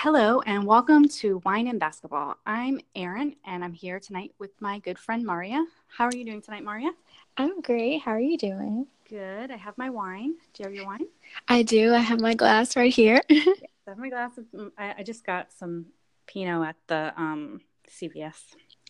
Hello 0.00 0.40
and 0.46 0.62
welcome 0.64 1.08
to 1.08 1.42
Wine 1.44 1.66
and 1.66 1.80
Basketball. 1.80 2.36
I'm 2.46 2.80
Erin 2.94 3.34
and 3.44 3.64
I'm 3.64 3.72
here 3.72 3.98
tonight 3.98 4.32
with 4.38 4.52
my 4.60 4.78
good 4.78 4.96
friend 4.96 5.26
Maria. 5.26 5.66
How 5.88 6.04
are 6.04 6.14
you 6.14 6.24
doing 6.24 6.40
tonight, 6.40 6.62
Maria? 6.62 6.92
I'm 7.36 7.60
great. 7.62 8.02
How 8.02 8.12
are 8.12 8.20
you 8.20 8.38
doing? 8.38 8.86
Good. 9.08 9.50
I 9.50 9.56
have 9.56 9.76
my 9.76 9.90
wine. 9.90 10.34
Do 10.54 10.62
you 10.62 10.64
have 10.66 10.74
your 10.76 10.86
wine? 10.86 11.08
I 11.48 11.64
do. 11.64 11.92
I 11.92 11.98
have 11.98 12.20
my 12.20 12.34
glass 12.34 12.76
right 12.76 12.94
here. 12.94 13.20
I 13.30 13.56
have 13.88 13.98
my 13.98 14.08
glass. 14.08 14.38
Of, 14.38 14.44
mm, 14.54 14.70
I, 14.78 14.94
I 14.98 15.02
just 15.02 15.26
got 15.26 15.52
some 15.52 15.86
Pinot 16.28 16.68
at 16.68 16.76
the 16.86 17.12
um, 17.16 17.62
CVS. 17.90 18.36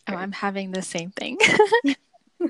Oh, 0.09 0.14
I'm 0.14 0.32
having 0.32 0.72
the 0.72 0.82
same 0.82 1.11
thing. 1.12 1.38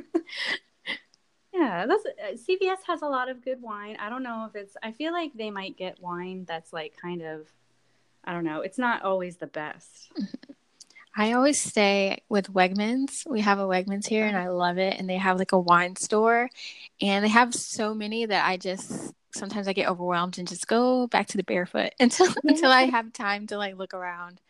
yeah, 1.54 1.86
that's 1.86 2.04
uh, 2.04 2.34
CVS 2.34 2.78
has 2.88 3.02
a 3.02 3.08
lot 3.08 3.28
of 3.28 3.44
good 3.44 3.62
wine. 3.62 3.96
I 4.00 4.08
don't 4.10 4.24
know 4.24 4.50
if 4.52 4.60
it's. 4.60 4.76
I 4.82 4.90
feel 4.90 5.12
like 5.12 5.30
they 5.34 5.52
might 5.52 5.76
get 5.76 6.02
wine 6.02 6.44
that's 6.44 6.72
like 6.72 6.96
kind 7.00 7.22
of 7.22 7.52
I 8.28 8.34
don't 8.34 8.44
know. 8.44 8.60
It's 8.60 8.76
not 8.76 9.02
always 9.02 9.38
the 9.38 9.46
best. 9.46 10.12
I 11.16 11.32
always 11.32 11.58
stay 11.58 12.22
with 12.28 12.52
Wegmans. 12.52 13.26
We 13.26 13.40
have 13.40 13.58
a 13.58 13.66
Wegmans 13.66 14.06
here 14.06 14.26
and 14.26 14.36
I 14.36 14.48
love 14.48 14.76
it. 14.76 14.98
And 14.98 15.08
they 15.08 15.16
have 15.16 15.38
like 15.38 15.52
a 15.52 15.58
wine 15.58 15.96
store 15.96 16.50
and 17.00 17.24
they 17.24 17.30
have 17.30 17.54
so 17.54 17.94
many 17.94 18.26
that 18.26 18.46
I 18.46 18.58
just 18.58 19.14
sometimes 19.34 19.66
I 19.66 19.72
get 19.72 19.88
overwhelmed 19.88 20.36
and 20.36 20.46
just 20.46 20.68
go 20.68 21.06
back 21.06 21.26
to 21.28 21.38
the 21.38 21.42
barefoot 21.42 21.94
until 22.00 22.26
until 22.44 22.70
I 22.70 22.82
have 22.82 23.14
time 23.14 23.46
to 23.46 23.56
like 23.56 23.78
look 23.78 23.94
around. 23.94 24.42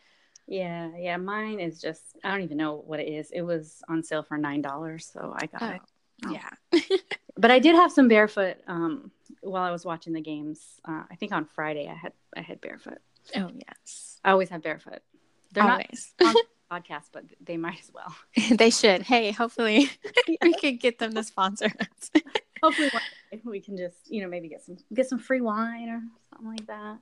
Yeah, 0.48 0.90
yeah. 0.98 1.16
Mine 1.18 1.60
is 1.60 1.80
just 1.80 2.02
I 2.24 2.32
don't 2.32 2.42
even 2.42 2.56
know 2.56 2.82
what 2.84 2.98
it 2.98 3.06
is. 3.08 3.30
It 3.30 3.42
was 3.42 3.80
on 3.88 4.02
sale 4.02 4.24
for 4.24 4.36
nine 4.36 4.60
dollars, 4.60 5.08
so 5.12 5.36
I 5.36 5.46
got 5.46 5.62
oh, 5.62 5.68
it. 5.68 5.80
Oh. 6.26 6.32
Yeah. 6.32 6.80
but 7.36 7.52
I 7.52 7.60
did 7.60 7.76
have 7.76 7.92
some 7.92 8.08
barefoot 8.08 8.56
um, 8.66 9.12
while 9.40 9.62
I 9.62 9.70
was 9.70 9.84
watching 9.84 10.14
the 10.14 10.20
games. 10.20 10.60
Uh, 10.84 11.04
I 11.08 11.14
think 11.14 11.30
on 11.30 11.44
Friday 11.44 11.88
I 11.88 11.94
had 11.94 12.12
I 12.36 12.40
had 12.40 12.60
barefoot. 12.60 12.98
Oh 13.34 13.50
yes, 13.54 14.20
I 14.24 14.30
always 14.30 14.48
have 14.50 14.62
barefoot. 14.62 15.00
They're 15.52 15.64
always. 15.64 16.14
not 16.20 16.36
on 16.70 16.82
podcast, 16.82 17.04
but 17.12 17.24
they 17.40 17.56
might 17.56 17.80
as 17.80 17.90
well. 17.92 18.14
they 18.56 18.70
should. 18.70 19.02
Hey, 19.02 19.32
hopefully 19.32 19.90
we 20.42 20.54
can 20.54 20.76
get 20.76 20.98
them 20.98 21.14
to 21.14 21.22
sponsor 21.24 21.66
us. 21.66 22.10
hopefully 22.62 22.90
we 23.44 23.60
can 23.60 23.76
just 23.76 24.10
you 24.10 24.22
know 24.22 24.28
maybe 24.28 24.48
get 24.48 24.64
some 24.64 24.76
get 24.92 25.08
some 25.08 25.18
free 25.18 25.40
wine 25.40 25.88
or 25.88 26.02
something 26.30 26.48
like 26.48 26.66
that. 26.66 26.98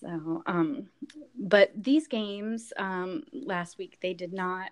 So, 0.00 0.42
um, 0.46 0.88
but 1.38 1.70
these 1.76 2.08
games 2.08 2.72
um, 2.76 3.22
last 3.32 3.78
week 3.78 3.98
they 4.02 4.14
did 4.14 4.32
not 4.32 4.70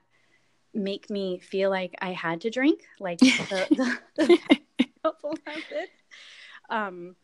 make 0.74 1.08
me 1.08 1.38
feel 1.38 1.70
like 1.70 1.94
I 2.00 2.12
had 2.12 2.40
to 2.42 2.50
drink 2.50 2.82
like 2.98 3.18
the, 3.18 3.98
the, 4.16 4.38
the 4.78 4.86
couple. 5.02 5.34
Um, 6.68 7.16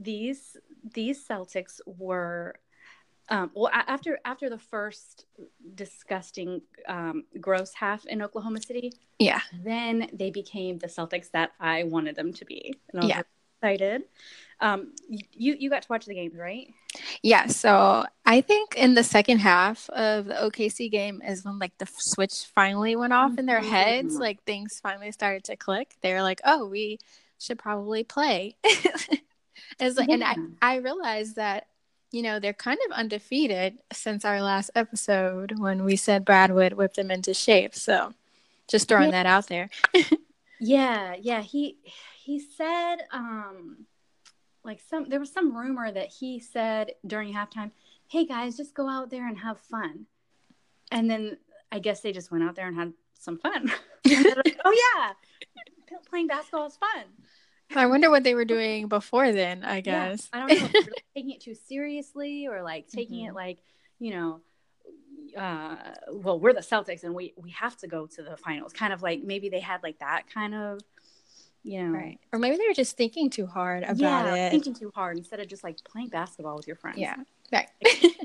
these 0.00 0.49
these 1.00 1.26
Celtics 1.26 1.80
were 1.86 2.56
um, 3.30 3.50
well 3.54 3.70
after 3.72 4.18
after 4.26 4.50
the 4.50 4.58
first 4.58 5.24
disgusting 5.74 6.60
um, 6.86 7.24
gross 7.40 7.72
half 7.72 8.04
in 8.04 8.20
Oklahoma 8.20 8.60
City. 8.60 8.92
Yeah. 9.18 9.40
Then 9.64 10.10
they 10.12 10.30
became 10.30 10.78
the 10.78 10.88
Celtics 10.88 11.30
that 11.30 11.52
I 11.58 11.84
wanted 11.84 12.16
them 12.16 12.34
to 12.34 12.44
be, 12.44 12.74
and 12.92 13.00
I 13.00 13.04
was 13.04 13.08
yeah. 13.08 13.22
excited. 13.56 14.02
Um, 14.60 14.92
you 15.08 15.56
you 15.58 15.70
got 15.70 15.80
to 15.82 15.88
watch 15.88 16.04
the 16.04 16.14
games, 16.14 16.36
right? 16.36 16.68
Yeah. 17.22 17.46
So 17.46 18.04
I 18.26 18.42
think 18.42 18.74
in 18.76 18.92
the 18.92 19.04
second 19.04 19.38
half 19.38 19.88
of 19.90 20.26
the 20.26 20.34
OKC 20.34 20.90
game 20.90 21.22
is 21.26 21.46
when 21.46 21.58
like 21.58 21.78
the 21.78 21.88
switch 21.96 22.44
finally 22.54 22.94
went 22.94 23.14
off 23.14 23.38
in 23.38 23.46
their 23.46 23.62
heads. 23.62 24.14
Mm-hmm. 24.14 24.22
Like 24.22 24.42
things 24.44 24.80
finally 24.82 25.12
started 25.12 25.44
to 25.44 25.56
click. 25.56 25.96
They 26.02 26.12
were 26.12 26.22
like, 26.22 26.42
"Oh, 26.44 26.66
we 26.66 26.98
should 27.38 27.58
probably 27.58 28.04
play." 28.04 28.56
As, 29.80 29.98
yeah. 29.98 30.14
And 30.14 30.24
I, 30.24 30.36
I 30.62 30.76
realized 30.76 31.36
that, 31.36 31.66
you 32.12 32.22
know, 32.22 32.38
they're 32.38 32.52
kind 32.52 32.78
of 32.86 32.92
undefeated 32.92 33.78
since 33.92 34.24
our 34.24 34.42
last 34.42 34.70
episode 34.74 35.58
when 35.58 35.84
we 35.84 35.96
said 35.96 36.24
Brad 36.24 36.52
would 36.52 36.74
whip 36.74 36.94
them 36.94 37.10
into 37.10 37.34
shape. 37.34 37.74
So 37.74 38.14
just 38.68 38.88
throwing 38.88 39.10
yeah. 39.10 39.22
that 39.22 39.26
out 39.26 39.48
there. 39.48 39.70
yeah, 40.60 41.14
yeah. 41.20 41.42
He 41.42 41.78
he 42.22 42.38
said 42.38 42.96
um 43.12 43.86
like 44.64 44.80
some 44.88 45.08
there 45.08 45.20
was 45.20 45.32
some 45.32 45.56
rumor 45.56 45.90
that 45.90 46.08
he 46.08 46.38
said 46.38 46.92
during 47.06 47.34
halftime, 47.34 47.70
Hey 48.08 48.26
guys, 48.26 48.56
just 48.56 48.74
go 48.74 48.88
out 48.88 49.10
there 49.10 49.26
and 49.26 49.38
have 49.38 49.58
fun. 49.58 50.06
And 50.90 51.10
then 51.10 51.38
I 51.72 51.78
guess 51.78 52.00
they 52.00 52.12
just 52.12 52.30
went 52.30 52.44
out 52.44 52.56
there 52.56 52.66
and 52.66 52.76
had 52.76 52.92
some 53.14 53.38
fun. 53.38 53.66
like, 54.04 54.60
oh 54.64 54.94
yeah, 54.96 55.98
playing 56.08 56.26
basketball 56.26 56.66
is 56.66 56.76
fun. 56.76 57.04
I 57.74 57.86
wonder 57.86 58.10
what 58.10 58.24
they 58.24 58.34
were 58.34 58.44
doing 58.44 58.88
before 58.88 59.32
then, 59.32 59.64
I 59.64 59.80
guess. 59.80 60.28
Yeah, 60.32 60.44
I 60.44 60.48
don't 60.48 60.60
know. 60.60 60.68
Really 60.74 60.92
taking 61.14 61.30
it 61.30 61.40
too 61.40 61.54
seriously 61.54 62.46
or 62.46 62.62
like 62.62 62.88
taking 62.88 63.20
mm-hmm. 63.20 63.30
it 63.30 63.34
like, 63.34 63.58
you 63.98 64.12
know, 64.14 64.40
uh, 65.36 65.76
well, 66.10 66.40
we're 66.40 66.52
the 66.52 66.60
Celtics 66.60 67.04
and 67.04 67.14
we, 67.14 67.32
we 67.36 67.50
have 67.50 67.76
to 67.78 67.86
go 67.86 68.06
to 68.06 68.22
the 68.22 68.36
finals. 68.36 68.72
Kind 68.72 68.92
of 68.92 69.02
like 69.02 69.22
maybe 69.22 69.48
they 69.48 69.60
had 69.60 69.82
like 69.82 69.98
that 70.00 70.24
kind 70.32 70.54
of, 70.54 70.80
you 71.62 71.82
know. 71.82 71.96
Right. 71.96 72.18
Or 72.32 72.38
maybe 72.38 72.56
they 72.56 72.66
were 72.66 72.74
just 72.74 72.96
thinking 72.96 73.30
too 73.30 73.46
hard 73.46 73.82
about 73.84 73.98
yeah, 73.98 74.34
it. 74.34 74.50
thinking 74.50 74.74
too 74.74 74.90
hard 74.94 75.16
instead 75.16 75.40
of 75.40 75.48
just 75.48 75.62
like 75.62 75.82
playing 75.84 76.08
basketball 76.08 76.56
with 76.56 76.66
your 76.66 76.76
friends. 76.76 76.98
Yeah. 76.98 77.16
Right. 77.52 77.68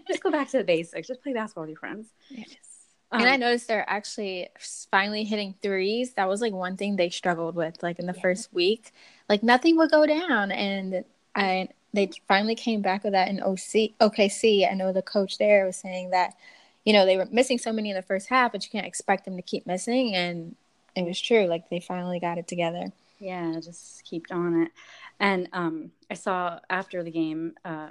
Just 0.08 0.22
go 0.22 0.32
back 0.32 0.50
to 0.50 0.58
the 0.58 0.64
basics. 0.64 1.08
Just 1.08 1.22
play 1.22 1.34
basketball 1.34 1.64
with 1.64 1.70
your 1.70 1.80
friends. 1.80 2.08
Yes. 2.30 2.75
Um, 3.12 3.22
and 3.22 3.30
I 3.30 3.38
noticed 3.38 3.68
they're 3.68 3.90
actually 3.90 4.50
finally 4.92 5.24
hitting 5.24 5.56
threes. 5.62 6.14
That 6.14 6.28
was 6.28 6.42
like 6.42 6.54
one 6.54 6.76
thing 6.78 6.96
they 6.96 7.10
struggled 7.10 7.56
with, 7.56 7.82
like 7.84 8.00
in 8.00 8.08
the 8.08 8.14
yeah. 8.14 8.22
first 8.22 8.54
week. 8.54 8.92
Like 9.30 9.44
nothing 9.44 9.78
would 9.78 9.92
go 9.92 10.06
down, 10.06 10.52
and 10.52 11.06
I 11.36 11.70
they 11.94 12.12
finally 12.28 12.56
came 12.56 12.82
back 12.82 13.04
with 13.04 13.14
that 13.14 13.30
in 13.30 13.42
OC 13.42 13.98
OKC. 14.00 14.70
I 14.70 14.74
know 14.74 14.92
the 14.92 15.02
coach 15.02 15.38
there 15.38 15.66
was 15.66 15.78
saying 15.78 16.10
that, 16.12 16.36
you 16.84 16.94
know, 16.94 17.06
they 17.06 17.18
were 17.18 17.28
missing 17.32 17.58
so 17.58 17.72
many 17.72 17.90
in 17.90 17.96
the 17.96 18.02
first 18.02 18.28
half, 18.28 18.52
but 18.52 18.64
you 18.64 18.70
can't 18.70 18.88
expect 18.88 19.26
them 19.26 19.38
to 19.38 19.42
keep 19.42 19.66
missing, 19.66 20.14
and 20.16 20.56
it 20.96 21.06
was 21.06 21.20
true. 21.20 21.46
Like 21.46 21.70
they 21.70 21.80
finally 21.80 22.20
got 22.20 22.38
it 22.38 22.48
together. 22.48 22.92
Yeah, 23.20 23.60
just 23.62 24.04
keep 24.04 24.26
on 24.32 24.64
it. 24.64 24.72
And 25.20 25.48
um, 25.54 25.92
I 26.10 26.14
saw 26.14 26.60
after 26.70 27.04
the 27.04 27.12
game, 27.12 27.54
uh, 27.64 27.90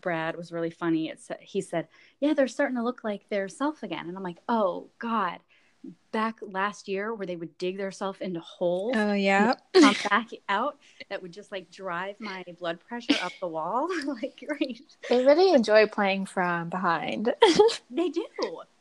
Brad 0.00 0.36
was 0.36 0.52
really 0.52 0.70
funny. 0.70 1.08
It's 1.08 1.30
he 1.40 1.60
said, 1.60 1.88
"Yeah, 2.20 2.34
they're 2.34 2.48
starting 2.48 2.76
to 2.76 2.82
look 2.82 3.02
like 3.02 3.28
their 3.28 3.48
self 3.48 3.82
again," 3.82 4.08
and 4.08 4.16
I'm 4.16 4.22
like, 4.22 4.38
"Oh 4.48 4.88
God." 4.98 5.38
Back 6.12 6.40
last 6.42 6.88
year, 6.88 7.14
where 7.14 7.26
they 7.26 7.36
would 7.36 7.56
dig 7.56 7.78
themselves 7.78 8.20
into 8.20 8.40
holes, 8.40 8.94
oh 8.94 9.14
yeah, 9.14 9.54
come 9.72 9.94
back 10.10 10.28
out, 10.46 10.76
that 11.08 11.22
would 11.22 11.32
just 11.32 11.50
like 11.50 11.70
drive 11.70 12.16
my 12.18 12.44
blood 12.58 12.80
pressure 12.86 13.14
up 13.22 13.32
the 13.40 13.48
wall. 13.48 13.88
like, 14.06 14.44
great. 14.46 14.82
They 15.08 15.24
really 15.24 15.54
enjoy 15.54 15.86
playing 15.86 16.26
from 16.26 16.68
behind. 16.68 17.32
they 17.90 18.10
do. 18.10 18.26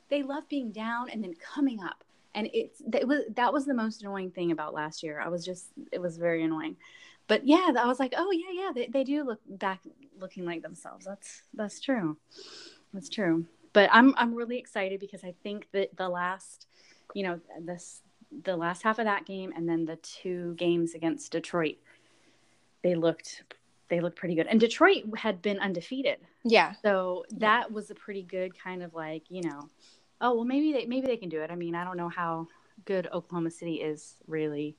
They 0.09 0.23
love 0.23 0.49
being 0.49 0.73
down 0.73 1.09
and 1.09 1.23
then 1.23 1.35
coming 1.35 1.81
up 1.81 2.03
and 2.35 2.49
it's 2.53 2.81
that 2.87 3.07
was 3.07 3.23
that 3.35 3.53
was 3.53 3.65
the 3.65 3.73
most 3.73 4.01
annoying 4.01 4.31
thing 4.31 4.51
about 4.51 4.73
last 4.73 5.01
year. 5.01 5.19
I 5.19 5.29
was 5.29 5.45
just 5.45 5.67
it 5.91 6.01
was 6.01 6.17
very 6.17 6.43
annoying 6.43 6.75
but 7.29 7.47
yeah, 7.47 7.71
I 7.79 7.85
was 7.85 7.99
like, 7.99 8.15
oh 8.17 8.31
yeah, 8.31 8.51
yeah, 8.51 8.71
they, 8.73 8.87
they 8.87 9.03
do 9.05 9.23
look 9.23 9.39
back 9.47 9.81
looking 10.19 10.45
like 10.45 10.63
themselves. 10.63 11.05
That's 11.05 11.43
that's 11.53 11.79
true. 11.79 12.17
That's 12.91 13.07
true. 13.07 13.45
But 13.71 13.89
I'm 13.93 14.15
I'm 14.17 14.33
really 14.33 14.57
excited 14.57 14.99
because 14.99 15.23
I 15.23 15.35
think 15.43 15.67
that 15.71 15.95
the 15.95 16.09
last, 16.09 16.65
you 17.13 17.23
know, 17.23 17.39
this 17.61 18.01
the 18.43 18.57
last 18.57 18.81
half 18.81 18.97
of 18.97 19.05
that 19.05 19.27
game 19.27 19.53
and 19.55 19.69
then 19.69 19.85
the 19.85 19.97
two 19.97 20.55
games 20.55 20.95
against 20.95 21.31
Detroit, 21.31 21.77
they 22.83 22.95
looked 22.95 23.43
they 23.89 24.01
looked 24.01 24.17
pretty 24.17 24.33
good. 24.33 24.47
And 24.47 24.59
Detroit 24.59 25.03
had 25.15 25.39
been 25.43 25.59
undefeated. 25.59 26.17
Yeah. 26.43 26.73
So 26.81 27.25
that 27.37 27.71
was 27.71 27.91
a 27.91 27.95
pretty 27.95 28.23
good 28.23 28.57
kind 28.57 28.81
of 28.81 28.95
like, 28.95 29.23
you 29.29 29.43
know, 29.43 29.69
oh 30.19 30.33
well 30.33 30.45
maybe 30.45 30.73
they 30.73 30.87
maybe 30.87 31.05
they 31.05 31.17
can 31.17 31.29
do 31.29 31.41
it. 31.41 31.51
I 31.51 31.55
mean, 31.55 31.75
I 31.75 31.83
don't 31.83 31.97
know 31.97 32.09
how 32.09 32.47
good 32.85 33.07
Oklahoma 33.13 33.51
City 33.51 33.75
is 33.75 34.15
really 34.25 34.77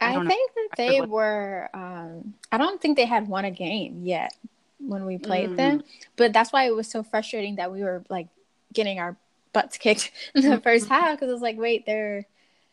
I, 0.00 0.16
I 0.16 0.26
think 0.26 0.52
that 0.54 0.76
they 0.76 1.00
were. 1.02 1.68
Um, 1.74 2.34
I 2.50 2.58
don't 2.58 2.80
think 2.80 2.96
they 2.96 3.04
had 3.04 3.28
won 3.28 3.44
a 3.44 3.50
game 3.50 4.02
yet 4.04 4.34
when 4.78 5.04
we 5.04 5.18
played 5.18 5.50
mm. 5.50 5.56
them, 5.56 5.82
but 6.16 6.32
that's 6.32 6.52
why 6.52 6.64
it 6.64 6.74
was 6.74 6.88
so 6.88 7.02
frustrating 7.02 7.56
that 7.56 7.70
we 7.70 7.82
were 7.82 8.02
like 8.08 8.28
getting 8.72 8.98
our 8.98 9.16
butts 9.52 9.76
kicked 9.78 10.10
in 10.34 10.48
the 10.48 10.60
first 10.60 10.88
half 10.88 11.16
because 11.16 11.28
it 11.28 11.32
was 11.32 11.42
like, 11.42 11.58
wait, 11.58 11.86
they're. 11.86 12.26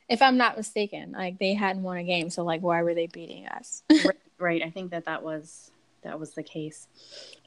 If 0.10 0.22
I'm 0.22 0.38
not 0.38 0.56
mistaken, 0.56 1.12
like 1.12 1.38
they 1.38 1.54
hadn't 1.54 1.84
won 1.84 1.98
a 1.98 2.04
game, 2.04 2.30
so 2.30 2.46
like, 2.46 2.62
why 2.62 2.82
were 2.82 2.94
they 2.94 3.08
beating 3.08 3.46
us? 3.48 3.84
right, 3.92 4.18
right. 4.40 4.64
I 4.64 4.70
think 4.70 4.92
that 4.92 5.04
that 5.04 5.22
was 5.22 5.70
that 6.04 6.18
was 6.18 6.32
the 6.32 6.44
case. 6.44 6.88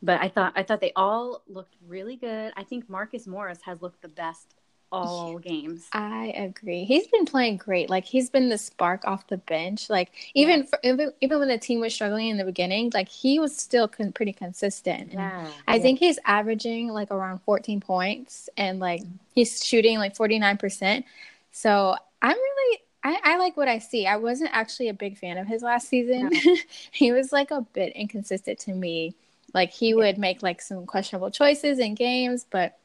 But 0.03 0.21
I 0.21 0.29
thought 0.29 0.53
I 0.57 0.63
thought 0.63 0.83
they 0.83 0.93
all 0.95 1.43
looked 1.49 1.75
really 1.89 2.17
good. 2.17 2.53
I 2.57 2.65
think 2.65 2.91
Marcus 2.91 3.27
Morris 3.27 3.61
has 3.65 3.81
looked 3.81 4.03
the 4.03 4.09
best 4.09 4.55
all 4.93 5.39
games. 5.39 5.89
I 5.93 6.33
agree. 6.37 6.85
He's 6.85 7.07
been 7.09 7.27
playing 7.27 7.59
great. 7.59 7.91
Like 7.91 8.05
he's 8.05 8.31
been 8.31 8.49
the 8.49 8.59
spark 8.59 9.05
off 9.05 9.27
the 9.29 9.39
bench. 9.39 9.89
Like 9.91 10.13
even 10.35 10.65
for, 10.65 10.79
even, 10.83 11.13
even 11.21 11.39
when 11.39 11.49
the 11.49 11.59
team 11.59 11.81
was 11.81 11.95
struggling 11.95 12.29
in 12.29 12.37
the 12.37 12.45
beginning, 12.45 12.91
like 12.95 13.09
he 13.09 13.39
was 13.39 13.57
still 13.57 13.89
con- 13.89 14.13
pretty 14.13 14.33
consistent. 14.33 15.13
Yeah. 15.13 15.53
I 15.69 15.77
yeah. 15.77 15.83
think 15.83 15.99
he's 15.99 16.19
averaging 16.25 16.89
like 16.89 17.11
around 17.11 17.41
14 17.43 17.81
points 17.81 18.49
and 18.57 18.81
like 18.81 19.05
he's 19.35 19.65
shooting 19.65 19.99
like 19.99 20.17
49%. 20.17 21.05
So 21.53 21.97
I'm 22.23 22.37
really 22.37 22.79
I, 23.03 23.19
I 23.25 23.37
like 23.39 23.57
what 23.57 23.69
I 23.69 23.79
see. 23.79 24.07
I 24.07 24.17
wasn't 24.17 24.51
actually 24.53 24.89
a 24.89 24.95
big 24.95 25.17
fan 25.19 25.39
of 25.39 25.47
his 25.47 25.63
last 25.63 25.89
season. 25.89 26.31
he 26.93 27.13
was 27.13 27.33
like 27.33 27.51
a 27.51 27.63
bit 27.63 27.95
inconsistent 27.95 28.59
to 28.61 28.75
me 28.75 29.15
Like 29.55 29.73
he 29.73 29.95
would 29.95 30.19
make 30.19 30.43
like 30.43 30.63
some 30.63 30.87
questionable 30.87 31.31
choices 31.31 31.79
in 31.79 31.95
games, 31.95 32.47
but 32.51 32.79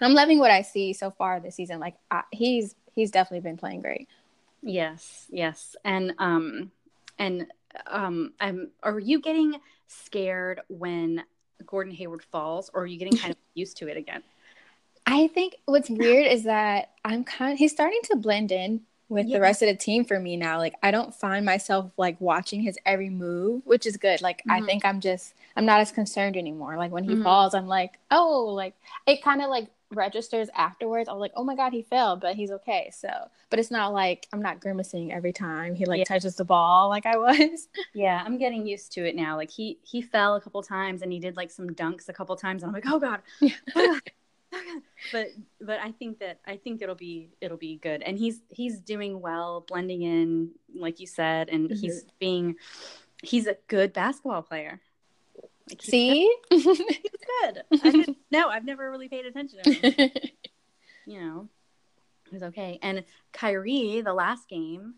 I'm 0.00 0.14
loving 0.14 0.38
what 0.38 0.50
I 0.50 0.62
see 0.62 0.92
so 0.92 1.10
far 1.10 1.40
this 1.40 1.56
season. 1.56 1.80
Like 1.80 1.94
I, 2.10 2.22
he's 2.32 2.74
he's 2.94 3.10
definitely 3.10 3.48
been 3.48 3.56
playing 3.56 3.80
great. 3.80 4.08
Yes, 4.62 5.26
yes, 5.30 5.76
and 5.84 6.14
um, 6.18 6.70
and 7.18 7.46
um, 7.86 8.32
I'm. 8.40 8.70
Are 8.82 8.98
you 8.98 9.20
getting 9.20 9.56
scared 9.86 10.60
when 10.68 11.22
Gordon 11.66 11.94
Hayward 11.94 12.22
falls, 12.24 12.70
or 12.74 12.82
are 12.82 12.86
you 12.86 12.98
getting 12.98 13.16
kind 13.16 13.32
of 13.32 13.38
used 13.54 13.76
to 13.78 13.88
it 13.88 13.96
again? 13.96 14.22
I 15.06 15.28
think 15.28 15.56
what's 15.64 15.88
weird 15.88 16.26
is 16.26 16.44
that 16.44 16.90
I'm 17.04 17.24
kind. 17.24 17.52
Of, 17.52 17.58
he's 17.58 17.72
starting 17.72 18.00
to 18.04 18.16
blend 18.16 18.52
in 18.52 18.82
with 19.08 19.26
yeah. 19.26 19.36
the 19.36 19.40
rest 19.40 19.62
of 19.62 19.68
the 19.68 19.76
team 19.76 20.04
for 20.04 20.18
me 20.18 20.36
now. 20.36 20.58
Like 20.58 20.74
I 20.82 20.90
don't 20.90 21.14
find 21.14 21.44
myself 21.44 21.90
like 21.96 22.20
watching 22.20 22.60
his 22.60 22.78
every 22.84 23.10
move, 23.10 23.62
which 23.64 23.86
is 23.86 23.96
good. 23.96 24.20
Like 24.20 24.38
mm-hmm. 24.38 24.50
I 24.50 24.60
think 24.62 24.84
I'm 24.84 25.00
just 25.00 25.34
I'm 25.56 25.64
not 25.66 25.80
as 25.80 25.92
concerned 25.92 26.36
anymore. 26.36 26.76
Like 26.76 26.90
when 26.90 27.04
he 27.04 27.14
mm-hmm. 27.14 27.22
falls, 27.22 27.54
I'm 27.54 27.68
like, 27.68 27.98
oh, 28.10 28.46
like 28.54 28.74
it 29.06 29.22
kind 29.22 29.40
of 29.40 29.48
like 29.48 29.68
registers 29.90 30.48
afterwards. 30.54 31.08
I 31.08 31.12
was 31.12 31.20
like, 31.20 31.32
oh 31.34 31.44
my 31.44 31.54
god, 31.54 31.72
he 31.72 31.82
fell, 31.82 32.16
but 32.16 32.34
he's 32.34 32.50
okay. 32.50 32.90
So, 32.92 33.08
but 33.50 33.58
it's 33.58 33.70
not 33.70 33.92
like 33.92 34.26
I'm 34.32 34.42
not 34.42 34.60
grimacing 34.60 35.12
every 35.12 35.32
time 35.32 35.74
he 35.74 35.84
like 35.84 35.98
yeah. 35.98 36.04
touches 36.04 36.36
the 36.36 36.44
ball 36.44 36.88
like 36.88 37.06
I 37.06 37.16
was. 37.16 37.68
Yeah, 37.94 38.22
I'm 38.24 38.38
getting 38.38 38.66
used 38.66 38.92
to 38.92 39.08
it 39.08 39.16
now. 39.16 39.36
Like 39.36 39.50
he 39.50 39.78
he 39.82 40.02
fell 40.02 40.36
a 40.36 40.40
couple 40.40 40.62
times 40.62 41.02
and 41.02 41.12
he 41.12 41.18
did 41.18 41.36
like 41.36 41.50
some 41.50 41.70
dunks 41.70 42.08
a 42.08 42.12
couple 42.12 42.36
times. 42.36 42.62
And 42.62 42.70
I'm 42.70 42.74
like, 42.74 42.84
oh 42.86 42.98
god. 42.98 43.20
Yeah. 43.40 43.54
but 45.12 45.28
but 45.60 45.78
I 45.80 45.92
think 45.92 46.20
that 46.20 46.40
I 46.46 46.56
think 46.56 46.82
it'll 46.82 46.94
be 46.94 47.30
it'll 47.40 47.56
be 47.56 47.76
good. 47.76 48.02
And 48.02 48.18
he's 48.18 48.40
he's 48.48 48.80
doing 48.80 49.20
well, 49.20 49.64
blending 49.66 50.02
in, 50.02 50.50
like 50.74 51.00
you 51.00 51.06
said, 51.06 51.48
and 51.48 51.68
mm-hmm. 51.70 51.80
he's 51.80 52.04
being 52.18 52.56
he's 53.22 53.46
a 53.46 53.56
good 53.66 53.92
basketball 53.92 54.42
player. 54.42 54.80
See, 55.80 56.32
he's 56.50 56.64
good. 56.64 57.62
I 57.72 58.14
no, 58.30 58.48
I've 58.48 58.64
never 58.64 58.90
really 58.90 59.08
paid 59.08 59.26
attention 59.26 59.60
to 59.62 59.72
him. 59.72 60.10
you 61.06 61.20
know, 61.20 61.48
he's 62.30 62.42
okay. 62.42 62.78
And 62.82 63.04
Kyrie, 63.32 64.00
the 64.00 64.14
last 64.14 64.48
game, 64.48 64.94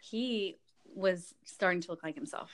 he 0.00 0.56
was 0.94 1.34
starting 1.44 1.80
to 1.82 1.90
look 1.90 2.02
like 2.02 2.14
himself. 2.14 2.50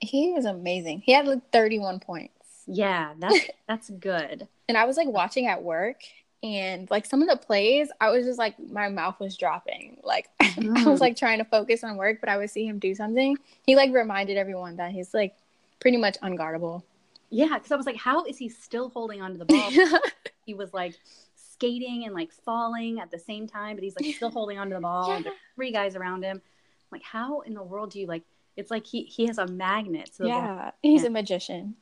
He 0.00 0.32
is 0.32 0.44
amazing. 0.44 1.02
He 1.04 1.12
had 1.12 1.26
like 1.26 1.50
31 1.52 2.00
points. 2.00 2.32
Yeah, 2.66 3.12
that's 3.18 3.46
that's 3.68 3.90
good. 3.90 4.48
and 4.68 4.78
I 4.78 4.84
was 4.84 4.96
like 4.96 5.08
watching 5.08 5.46
at 5.46 5.62
work 5.62 6.02
and 6.42 6.90
like 6.90 7.04
some 7.04 7.20
of 7.20 7.28
the 7.28 7.36
plays, 7.36 7.90
I 8.00 8.10
was 8.10 8.24
just 8.24 8.38
like 8.38 8.54
my 8.58 8.88
mouth 8.88 9.18
was 9.20 9.36
dropping. 9.36 9.98
Like 10.02 10.28
mm. 10.40 10.76
I 10.78 10.88
was 10.88 10.98
mm. 10.98 11.02
like 11.02 11.16
trying 11.16 11.38
to 11.38 11.44
focus 11.44 11.84
on 11.84 11.96
work, 11.96 12.18
but 12.20 12.28
I 12.28 12.36
would 12.38 12.50
see 12.50 12.66
him 12.66 12.78
do 12.78 12.94
something. 12.94 13.36
He 13.66 13.76
like 13.76 13.92
reminded 13.92 14.36
everyone 14.36 14.76
that 14.76 14.92
he's 14.92 15.12
like 15.12 15.34
pretty 15.80 15.96
much 15.96 16.18
unguardable. 16.20 16.82
Yeah, 17.30 17.54
because 17.54 17.70
I 17.70 17.76
was 17.76 17.86
like, 17.86 17.96
how 17.96 18.24
is 18.24 18.38
he 18.38 18.48
still 18.48 18.90
holding 18.90 19.22
onto 19.22 19.38
the 19.38 19.44
ball? 19.44 19.70
he 20.46 20.54
was 20.54 20.72
like 20.74 20.94
skating 21.34 22.04
and 22.04 22.14
like 22.14 22.32
falling 22.32 22.98
at 22.98 23.10
the 23.10 23.18
same 23.18 23.46
time, 23.46 23.76
but 23.76 23.84
he's 23.84 23.94
like 24.00 24.14
still 24.14 24.30
holding 24.30 24.58
onto 24.58 24.74
the 24.74 24.80
ball. 24.80 25.20
Yeah. 25.20 25.30
Three 25.54 25.72
guys 25.72 25.94
around 25.94 26.22
him. 26.22 26.42
like, 26.90 27.02
how 27.02 27.40
in 27.40 27.54
the 27.54 27.62
world 27.62 27.90
do 27.92 28.00
you 28.00 28.06
like? 28.06 28.24
It's 28.56 28.70
like 28.70 28.84
he 28.84 29.04
he 29.04 29.26
has 29.26 29.38
a 29.38 29.46
magnet. 29.46 30.10
So 30.12 30.26
yeah, 30.26 30.72
he's 30.82 31.04
a 31.04 31.10
magician. 31.10 31.76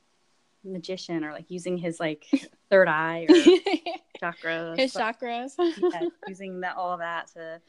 Magician, 0.64 1.24
or 1.24 1.32
like 1.32 1.46
using 1.50 1.78
his 1.78 1.98
like 1.98 2.26
third 2.68 2.88
eye 2.88 3.26
or 3.28 3.34
chakras. 4.22 4.76
His 4.76 4.92
chakras. 4.92 5.52
yeah, 5.58 6.08
using 6.28 6.60
that 6.60 6.76
all 6.76 6.92
of 6.92 7.00
that 7.00 7.28
to 7.34 7.60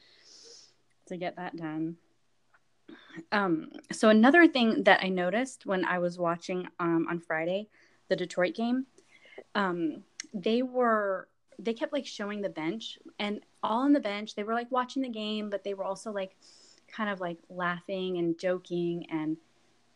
to 1.07 1.17
get 1.17 1.37
that 1.37 1.55
done. 1.55 1.95
Um, 3.31 3.71
so 3.91 4.09
another 4.09 4.47
thing 4.47 4.83
that 4.83 5.03
I 5.03 5.09
noticed 5.09 5.65
when 5.65 5.86
I 5.86 6.00
was 6.00 6.18
watching 6.18 6.68
um, 6.80 7.07
on 7.09 7.19
Friday, 7.19 7.68
the 8.07 8.15
Detroit 8.15 8.56
game, 8.56 8.86
um, 9.56 10.03
they 10.33 10.62
were 10.62 11.27
they 11.57 11.74
kept 11.74 11.91
like 11.91 12.06
showing 12.06 12.41
the 12.41 12.50
bench 12.50 12.97
and 13.19 13.41
all 13.62 13.81
on 13.81 13.91
the 13.91 14.00
bench 14.00 14.33
they 14.33 14.44
were 14.44 14.53
like 14.53 14.71
watching 14.71 15.01
the 15.01 15.09
game, 15.09 15.50
but 15.50 15.63
they 15.63 15.74
were 15.74 15.83
also 15.83 16.12
like 16.12 16.36
kind 16.88 17.09
of 17.09 17.19
like 17.19 17.38
laughing 17.50 18.18
and 18.18 18.39
joking 18.39 19.06
and 19.12 19.38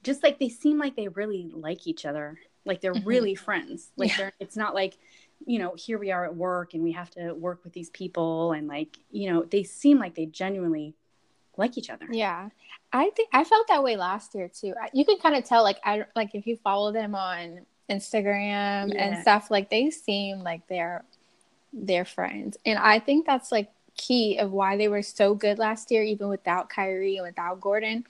just 0.04 0.22
like 0.22 0.40
they 0.40 0.50
seem 0.50 0.78
like 0.78 0.95
they 0.95 1.07
really 1.07 1.50
like 1.54 1.88
each 1.88 2.06
other, 2.06 2.38
like 2.66 2.81
they're 2.81 2.94
mm-hmm. 2.94 3.07
really 3.07 3.36
friends. 3.36 3.92
Like 3.95 4.10
yeah. 4.10 4.18
they're 4.18 4.34
it's 4.40 4.57
not 4.57 4.75
like 4.75 4.98
you 5.45 5.60
know 5.60 5.74
here 5.75 5.98
we 5.98 6.12
are 6.12 6.25
at 6.25 6.36
work 6.36 6.74
and 6.74 6.84
we 6.84 6.92
have 6.92 7.10
to 7.12 7.34
work 7.34 7.63
with 7.63 7.74
these 7.74 7.90
people 7.90 8.54
and 8.54 8.68
like 8.68 8.98
you 9.12 9.31
know 9.31 9.44
they 9.44 9.63
seem 9.63 10.00
like 10.00 10.16
they 10.16 10.25
genuinely 10.25 10.95
like 11.58 11.78
each 11.78 11.90
other. 11.90 12.08
Yeah. 12.12 12.50
I 12.92 13.10
think 13.12 13.30
I 13.34 13.44
felt 13.44 13.68
that 13.70 13.84
way 13.84 13.96
last 13.96 14.36
year 14.36 14.50
too. 14.50 14.74
You 14.94 15.06
can 15.06 15.18
kind 15.18 15.36
of 15.36 15.44
tell 15.44 15.64
like 15.64 15.80
I 15.84 16.06
like 16.16 16.36
if 16.36 16.46
you 16.46 16.58
follow 16.58 16.92
them 16.92 17.16
on 17.16 17.62
Instagram 17.90 18.94
yeah. 18.94 19.04
and 19.04 19.22
stuff 19.22 19.50
like 19.50 19.70
they 19.70 19.90
seem 19.90 20.40
like 20.40 20.68
they're 20.68 21.04
they're 21.74 22.06
friends. 22.06 22.58
And 22.66 22.78
I 22.78 23.00
think 23.00 23.26
that's 23.26 23.52
like 23.52 23.70
key 23.98 24.38
of 24.38 24.52
why 24.52 24.78
they 24.78 24.88
were 24.88 25.02
so 25.02 25.34
good 25.36 25.58
last 25.58 25.92
year 25.92 26.04
even 26.04 26.30
without 26.30 26.70
Kyrie 26.70 27.18
and 27.18 27.26
without 27.26 27.62
Gordon 27.62 28.06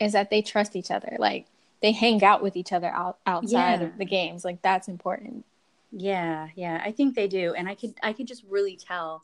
is 0.00 0.12
that 0.12 0.30
they 0.30 0.42
trust 0.42 0.76
each 0.76 0.90
other. 0.90 1.16
Like 1.18 1.46
they 1.80 1.92
hang 1.92 2.24
out 2.24 2.42
with 2.42 2.56
each 2.56 2.72
other 2.72 2.88
out, 2.88 3.18
outside 3.26 3.80
yeah. 3.80 3.86
of 3.86 3.98
the 3.98 4.04
games. 4.04 4.44
Like 4.44 4.62
that's 4.62 4.88
important. 4.88 5.44
Yeah, 5.90 6.48
yeah. 6.54 6.80
I 6.82 6.92
think 6.92 7.14
they 7.14 7.28
do. 7.28 7.54
And 7.54 7.68
I 7.68 7.74
could 7.74 7.94
I 8.02 8.12
could 8.14 8.26
just 8.26 8.44
really 8.48 8.76
tell 8.76 9.22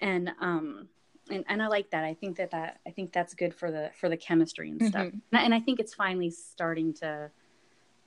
and 0.00 0.32
um 0.40 0.88
and, 1.30 1.44
and 1.48 1.62
I 1.62 1.68
like 1.68 1.90
that. 1.90 2.04
I 2.04 2.14
think 2.14 2.36
that 2.36 2.50
that 2.50 2.80
I 2.86 2.90
think 2.90 3.12
that's 3.12 3.34
good 3.34 3.54
for 3.54 3.70
the 3.70 3.90
for 3.98 4.08
the 4.08 4.16
chemistry 4.16 4.70
and 4.70 4.82
stuff. 4.82 5.06
Mm-hmm. 5.06 5.18
And, 5.32 5.40
I, 5.40 5.42
and 5.42 5.54
I 5.54 5.60
think 5.60 5.80
it's 5.80 5.94
finally 5.94 6.30
starting 6.30 6.92
to 6.94 7.30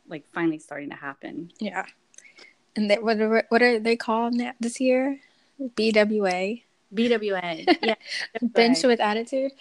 like 0.08 0.26
finally 0.34 0.60
starting 0.60 0.90
to 0.90 0.96
happen. 0.96 1.52
Yeah. 1.60 1.86
And 2.76 2.90
they, 2.90 2.98
what 2.98 3.20
are, 3.20 3.44
what 3.50 3.62
are 3.62 3.80
they 3.80 3.96
called 3.96 4.40
this 4.60 4.80
year? 4.80 5.20
BWA. 5.60 6.62
BWA. 6.94 7.78
Yeah. 7.84 7.96
Bench 8.42 8.84
with 8.84 9.00
attitude. 9.00 9.52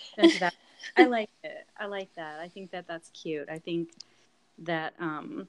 I 0.96 1.06
like 1.06 1.30
it. 1.42 1.66
I 1.76 1.86
like 1.86 2.14
that. 2.14 2.40
I 2.40 2.48
think 2.48 2.70
that 2.70 2.86
that's 2.86 3.10
cute. 3.10 3.48
I 3.48 3.58
think 3.58 3.90
that 4.58 4.94
um 5.00 5.48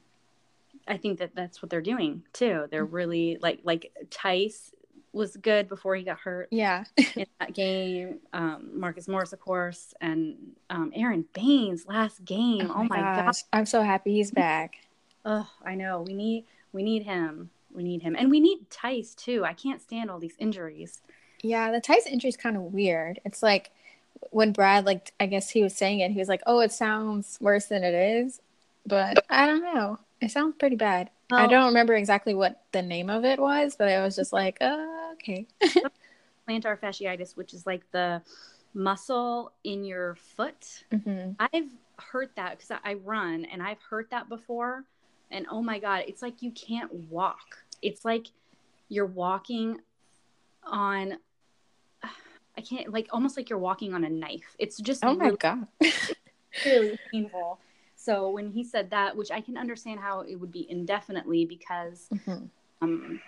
I 0.86 0.96
think 0.96 1.18
that 1.18 1.34
that's 1.34 1.62
what 1.62 1.70
they're 1.70 1.80
doing 1.80 2.22
too. 2.32 2.66
They're 2.70 2.84
mm-hmm. 2.84 2.94
really 2.94 3.38
like 3.40 3.60
like 3.64 3.92
Theis 4.10 4.72
was 5.12 5.36
good 5.36 5.68
before 5.68 5.96
he 5.96 6.02
got 6.02 6.18
hurt. 6.18 6.48
Yeah. 6.50 6.84
in 7.16 7.26
that 7.40 7.54
game. 7.54 8.20
Um, 8.32 8.70
Marcus 8.74 9.08
Morris, 9.08 9.32
of 9.32 9.40
course, 9.40 9.94
and 10.00 10.36
um, 10.70 10.92
Aron 10.94 11.24
Baynes 11.32 11.86
last 11.86 12.24
game. 12.24 12.70
Oh, 12.70 12.74
oh 12.78 12.84
my, 12.84 12.98
gosh. 12.98 13.24
gosh. 13.24 13.42
I'm 13.52 13.66
so 13.66 13.82
happy 13.82 14.14
he's 14.14 14.30
back. 14.30 14.76
Oh, 15.24 15.48
I 15.64 15.74
know. 15.74 16.02
We 16.02 16.14
need 16.14 16.44
we 16.72 16.82
need 16.82 17.02
him. 17.02 17.50
We 17.72 17.82
need 17.82 18.02
him. 18.02 18.16
And 18.16 18.30
we 18.30 18.40
need 18.40 18.70
Theis 18.70 19.14
too. 19.14 19.44
I 19.44 19.52
can't 19.52 19.82
stand 19.82 20.10
all 20.10 20.18
these 20.18 20.36
injuries. 20.38 21.00
Yeah, 21.42 21.70
the 21.70 21.80
Theis 21.80 22.06
injury 22.06 22.28
is 22.28 22.36
kind 22.36 22.56
of 22.56 22.62
weird. 22.62 23.20
It's 23.24 23.42
like 23.42 23.70
when 24.30 24.52
Brad 24.52 24.84
like 24.84 25.12
I 25.20 25.26
guess 25.26 25.50
he 25.50 25.62
was 25.62 25.74
saying 25.74 26.00
it, 26.00 26.12
he 26.12 26.18
was 26.18 26.28
like, 26.28 26.42
"Oh, 26.46 26.60
it 26.60 26.72
sounds 26.72 27.38
worse 27.40 27.66
than 27.66 27.84
it 27.84 27.94
is." 27.94 28.40
But 28.86 29.24
I 29.28 29.46
don't 29.46 29.62
know. 29.62 29.98
It 30.20 30.30
sounds 30.30 30.56
pretty 30.58 30.76
bad. 30.76 31.10
Well, 31.30 31.40
I 31.40 31.46
don't 31.46 31.66
remember 31.66 31.94
exactly 31.94 32.34
what 32.34 32.62
the 32.72 32.82
name 32.82 33.10
of 33.10 33.24
it 33.24 33.38
was, 33.38 33.76
but 33.76 33.88
I 33.88 34.02
was 34.02 34.16
just 34.16 34.32
like, 34.32 34.56
uh, 34.60 34.86
okay. 35.28 35.46
plantar 36.48 36.78
fasciitis, 36.78 37.36
which 37.36 37.52
is 37.54 37.66
like 37.66 37.82
the 37.92 38.22
muscle 38.74 39.52
in 39.64 39.84
your 39.84 40.16
foot. 40.36 40.84
Mm-hmm. 40.92 41.32
I've 41.38 41.70
heard 41.96 42.30
that 42.36 42.58
because 42.58 42.78
I 42.84 42.94
run 42.94 43.44
and 43.44 43.62
I've 43.62 43.82
heard 43.82 44.08
that 44.10 44.28
before. 44.28 44.84
And 45.30 45.46
oh 45.50 45.62
my 45.62 45.78
God, 45.78 46.04
it's 46.06 46.22
like 46.22 46.42
you 46.42 46.50
can't 46.52 46.92
walk. 47.10 47.58
It's 47.82 48.04
like 48.04 48.28
you're 48.88 49.06
walking 49.06 49.80
on, 50.64 51.18
I 52.02 52.60
can't, 52.60 52.92
like 52.92 53.08
almost 53.12 53.36
like 53.36 53.50
you're 53.50 53.58
walking 53.58 53.94
on 53.94 54.04
a 54.04 54.08
knife. 54.08 54.56
It's 54.58 54.78
just, 54.78 55.04
oh 55.04 55.14
my 55.14 55.26
really, 55.26 55.36
God. 55.36 55.66
really 56.64 56.98
painful. 57.12 57.60
So 57.96 58.30
when 58.30 58.50
he 58.50 58.64
said 58.64 58.90
that, 58.90 59.16
which 59.16 59.30
I 59.30 59.40
can 59.40 59.58
understand 59.58 60.00
how 60.00 60.20
it 60.20 60.36
would 60.36 60.52
be 60.52 60.66
indefinitely 60.70 61.44
because 61.44 62.08
mm-hmm. 62.14 62.44
um, 62.80 63.20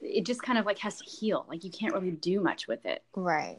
it 0.00 0.24
just 0.24 0.42
kind 0.42 0.58
of 0.58 0.66
like 0.66 0.78
has 0.78 0.98
to 0.98 1.04
heal. 1.04 1.46
Like 1.48 1.64
you 1.64 1.70
can't 1.70 1.94
really 1.94 2.10
do 2.10 2.40
much 2.40 2.68
with 2.68 2.84
it. 2.86 3.02
Right. 3.14 3.58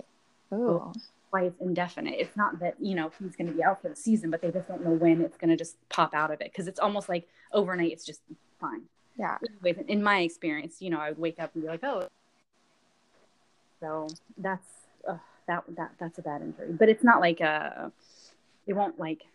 Oh. 0.52 0.94
Why 1.30 1.44
it's 1.44 1.60
indefinite. 1.60 2.16
It's 2.20 2.38
not 2.38 2.60
that, 2.60 2.76
you 2.80 2.96
know, 2.96 3.12
he's 3.20 3.36
going 3.36 3.48
to 3.48 3.54
be 3.54 3.64
out 3.64 3.82
for 3.82 3.90
the 3.90 3.96
season, 3.96 4.30
but 4.30 4.42
they 4.42 4.50
just 4.52 4.68
don't 4.68 4.84
know 4.84 4.92
when 4.92 5.22
it's 5.22 5.38
going 5.38 5.50
to 5.50 5.58
just 5.58 5.76
pop 5.90 6.14
out 6.14 6.32
of 6.32 6.40
it 6.42 6.52
because 6.52 6.68
it's 6.68 6.80
almost 6.80 7.10
like 7.10 7.28
overnight 7.52 7.92
it's 7.92 8.06
just 8.06 8.22
fine. 8.62 8.84
Yeah. 9.20 9.38
In 9.88 10.02
my 10.02 10.20
experience, 10.20 10.82
you 10.82 10.90
know, 10.90 11.00
I 11.00 11.10
would 11.10 11.20
wake 11.20 11.40
up 11.40 11.54
and 11.54 11.64
be 11.64 11.70
like, 11.70 11.84
oh. 11.84 12.08
So 13.80 14.08
that's, 14.38 14.68
uh, 15.08 15.18
that, 15.48 15.64
that, 15.76 15.92
that's 16.00 16.18
a 16.18 16.22
bad 16.22 16.42
injury. 16.42 16.72
But 16.72 16.88
it's 16.88 17.04
not 17.04 17.20
like 17.20 17.42
a, 17.42 17.92
it 18.66 18.74
won't 18.74 19.00
like 19.00 19.26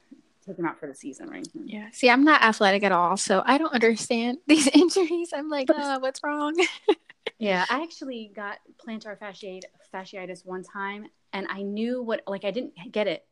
take 0.45 0.59
him 0.59 0.67
out 0.67 0.79
for 0.79 0.87
the 0.87 0.95
season 0.95 1.29
right 1.29 1.47
Yeah. 1.55 1.89
See, 1.93 2.11
I'm 2.11 2.25
not 2.25 2.43
athletic 2.43 2.83
at 2.83 2.93
all, 2.93 3.17
so 3.17 3.43
I 3.45 3.59
don't 3.59 3.73
understand 3.73 4.39
these 4.47 4.69
injuries. 4.69 5.31
I'm 5.35 5.49
like, 5.49 5.69
oh, 5.73 5.99
what's 5.99 6.21
wrong? 6.23 6.55
yeah, 7.39 7.65
I 7.71 7.83
actually 7.83 8.31
got 8.35 8.59
plantar 8.85 9.19
fasciitis, 9.19 9.65
fasciitis 9.93 10.45
one 10.45 10.63
time, 10.63 11.07
and 11.33 11.47
I 11.49 11.63
knew 11.63 12.03
what 12.03 12.23
like 12.27 12.45
I 12.45 12.51
didn't 12.51 12.75
get 12.91 13.07
it, 13.07 13.25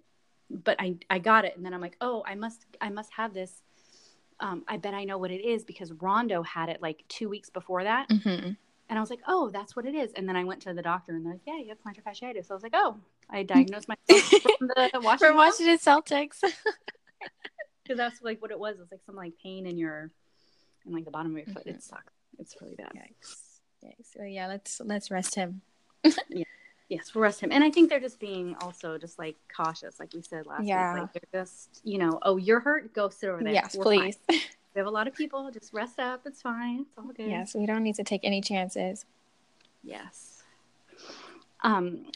but 0.50 0.76
I 0.78 0.96
I 1.08 1.18
got 1.18 1.44
it, 1.44 1.56
and 1.56 1.64
then 1.64 1.74
I'm 1.74 1.80
like, 1.80 1.96
oh, 2.00 2.22
I 2.26 2.34
must 2.34 2.64
I 2.80 2.90
must 2.90 3.12
have 3.14 3.34
this 3.34 3.62
um, 4.40 4.64
I 4.66 4.76
bet 4.76 4.94
I 4.94 5.04
know 5.04 5.18
what 5.18 5.30
it 5.30 5.44
is 5.44 5.64
because 5.64 5.92
Rondo 5.92 6.42
had 6.42 6.68
it 6.68 6.82
like 6.82 7.04
two 7.08 7.28
weeks 7.28 7.50
before 7.50 7.84
that. 7.84 8.08
Mm-hmm. 8.08 8.52
And 8.88 8.98
I 8.98 9.00
was 9.00 9.10
like, 9.10 9.20
oh, 9.28 9.50
that's 9.50 9.76
what 9.76 9.86
it 9.86 9.94
is. 9.94 10.12
And 10.14 10.28
then 10.28 10.34
I 10.34 10.42
went 10.42 10.62
to 10.62 10.74
the 10.74 10.82
doctor 10.82 11.12
and 11.12 11.24
they're 11.24 11.34
like, 11.34 11.42
yeah, 11.46 11.58
you 11.58 11.68
have 11.68 11.78
plantar 11.78 12.02
fasciitis. 12.02 12.46
So 12.46 12.54
I 12.54 12.56
was 12.56 12.62
like, 12.62 12.74
oh, 12.74 12.96
I 13.28 13.44
diagnosed 13.44 13.86
myself 13.86 14.42
from 14.58 14.68
the 14.68 14.90
Washington 15.00 15.36
Washington 15.36 15.78
Celtics. 15.78 16.42
Because 17.90 17.98
that's 17.98 18.22
like 18.22 18.40
what 18.40 18.50
it 18.52 18.58
was. 18.58 18.78
It's 18.80 18.92
like 18.92 19.00
some 19.04 19.16
like 19.16 19.32
pain 19.42 19.66
in 19.66 19.76
your, 19.76 20.10
in 20.86 20.92
like 20.92 21.04
the 21.04 21.10
bottom 21.10 21.32
of 21.36 21.38
your 21.38 21.52
foot. 21.54 21.66
Mhm. 21.66 21.74
It 21.74 21.82
sucks. 21.82 22.12
It's 22.38 22.54
really 22.60 22.76
bad. 22.76 22.92
Yikes. 22.94 23.58
Yikes. 23.84 24.12
So 24.16 24.22
yeah, 24.22 24.46
let's 24.46 24.80
let's 24.84 25.10
rest 25.10 25.34
him. 25.34 25.60
yeah. 26.28 26.44
Yes, 26.88 27.14
we'll 27.14 27.22
rest 27.22 27.40
him. 27.40 27.50
And 27.52 27.62
I 27.64 27.70
think 27.70 27.88
they're 27.88 28.00
just 28.00 28.18
being 28.20 28.54
also 28.60 28.96
just 28.98 29.18
like 29.18 29.36
cautious, 29.54 29.98
like 30.00 30.12
we 30.14 30.22
said 30.22 30.46
last 30.46 30.64
Yeah. 30.64 30.94
week. 30.94 31.02
Like 31.02 31.12
they're 31.32 31.42
just, 31.42 31.80
you 31.84 31.98
know, 31.98 32.18
oh, 32.22 32.36
you're 32.36 32.60
hurt, 32.60 32.92
go 32.94 33.08
sit 33.08 33.28
over 33.28 33.42
there. 33.42 33.52
Yes, 33.52 33.76
We're 33.76 33.84
fine. 33.84 34.12
please. 34.28 34.42
We 34.74 34.78
have 34.78 34.86
a 34.86 34.90
lot 34.90 35.06
of 35.08 35.14
people. 35.14 35.50
Just 35.52 35.72
rest 35.72 35.98
up. 35.98 36.22
It's 36.26 36.40
fine. 36.42 36.80
It's 36.88 36.98
all 36.98 37.12
good. 37.12 37.28
yes, 37.28 37.54
we 37.56 37.66
don't 37.66 37.82
need 37.82 37.96
to 37.96 38.04
take 38.04 38.20
any 38.24 38.40
chances. 38.40 39.04
Yes. 39.82 40.42
Um, 41.62 42.06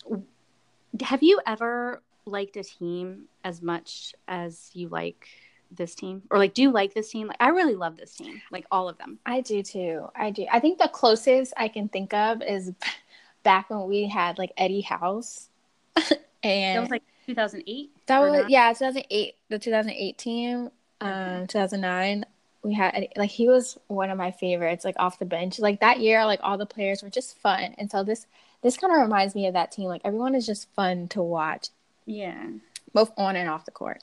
have 1.02 1.22
you 1.22 1.40
ever 1.46 2.00
liked 2.26 2.56
a 2.56 2.62
team 2.64 3.24
as 3.44 3.60
much 3.62 4.14
as 4.28 4.70
you 4.72 4.88
like 4.88 5.28
this 5.76 5.94
team, 5.94 6.22
or 6.30 6.38
like, 6.38 6.54
do 6.54 6.62
you 6.62 6.70
like 6.70 6.94
this 6.94 7.10
team? 7.10 7.28
Like, 7.28 7.36
I 7.40 7.48
really 7.48 7.74
love 7.74 7.96
this 7.96 8.14
team, 8.14 8.40
like 8.50 8.66
all 8.70 8.88
of 8.88 8.98
them. 8.98 9.18
I 9.26 9.40
do 9.40 9.62
too. 9.62 10.08
I 10.16 10.30
do. 10.30 10.46
I 10.50 10.60
think 10.60 10.78
the 10.78 10.88
closest 10.88 11.52
I 11.56 11.68
can 11.68 11.88
think 11.88 12.12
of 12.14 12.42
is 12.42 12.72
back 13.42 13.70
when 13.70 13.86
we 13.88 14.08
had 14.08 14.38
like 14.38 14.52
Eddie 14.56 14.80
House. 14.82 15.48
and 15.96 16.06
That 16.76 16.80
was 16.80 16.90
like 16.90 17.02
2008. 17.26 17.90
that 18.06 18.18
was 18.20 18.32
not? 18.32 18.50
yeah, 18.50 18.72
2008, 18.72 19.34
the 19.48 19.58
2008 19.58 20.18
team, 20.18 20.70
um 21.00 21.46
2009. 21.46 22.24
We 22.62 22.72
had 22.74 22.94
Eddie- 22.94 23.10
like 23.16 23.30
he 23.30 23.48
was 23.48 23.78
one 23.88 24.10
of 24.10 24.16
my 24.18 24.30
favorites 24.30 24.84
like 24.84 24.96
off 24.98 25.18
the 25.18 25.24
bench. 25.26 25.58
Like 25.58 25.80
that 25.80 26.00
year 26.00 26.24
like 26.26 26.40
all 26.42 26.56
the 26.58 26.66
players 26.66 27.02
were 27.02 27.10
just 27.10 27.36
fun. 27.38 27.74
And 27.78 27.90
so 27.90 28.02
this 28.04 28.26
this 28.62 28.76
kind 28.78 28.92
of 28.94 29.00
reminds 29.02 29.34
me 29.34 29.46
of 29.46 29.52
that 29.54 29.70
team. 29.72 29.86
Like 29.88 30.00
everyone 30.04 30.34
is 30.34 30.46
just 30.46 30.68
fun 30.74 31.08
to 31.08 31.20
watch 31.22 31.68
Yeah. 32.06 32.46
both 32.94 33.12
on 33.18 33.36
and 33.36 33.48
off 33.50 33.66
the 33.66 33.70
court. 33.70 34.02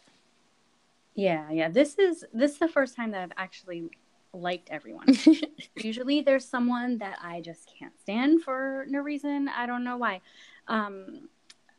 Yeah, 1.15 1.49
yeah. 1.51 1.69
This 1.69 1.97
is 1.97 2.25
this 2.33 2.51
is 2.51 2.57
the 2.59 2.67
first 2.67 2.95
time 2.95 3.11
that 3.11 3.21
I've 3.21 3.33
actually 3.37 3.89
liked 4.33 4.69
everyone. 4.69 5.07
Usually 5.75 6.21
there's 6.21 6.47
someone 6.47 6.97
that 6.99 7.17
I 7.21 7.41
just 7.41 7.71
can't 7.77 7.97
stand 7.99 8.43
for 8.43 8.85
no 8.89 8.99
reason. 8.99 9.49
I 9.49 9.65
don't 9.65 9.83
know 9.83 9.97
why. 9.97 10.21
Um 10.67 11.29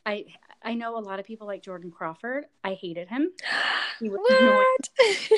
I 0.05 0.25
I 0.63 0.75
know 0.75 0.97
a 0.97 1.01
lot 1.01 1.19
of 1.19 1.25
people 1.25 1.47
like 1.47 1.63
Jordan 1.63 1.91
Crawford. 1.91 2.45
I 2.63 2.73
hated 2.73 3.07
him. 3.07 3.31
He 3.99 4.07
annoying. 4.07 4.55
what? 4.55 4.89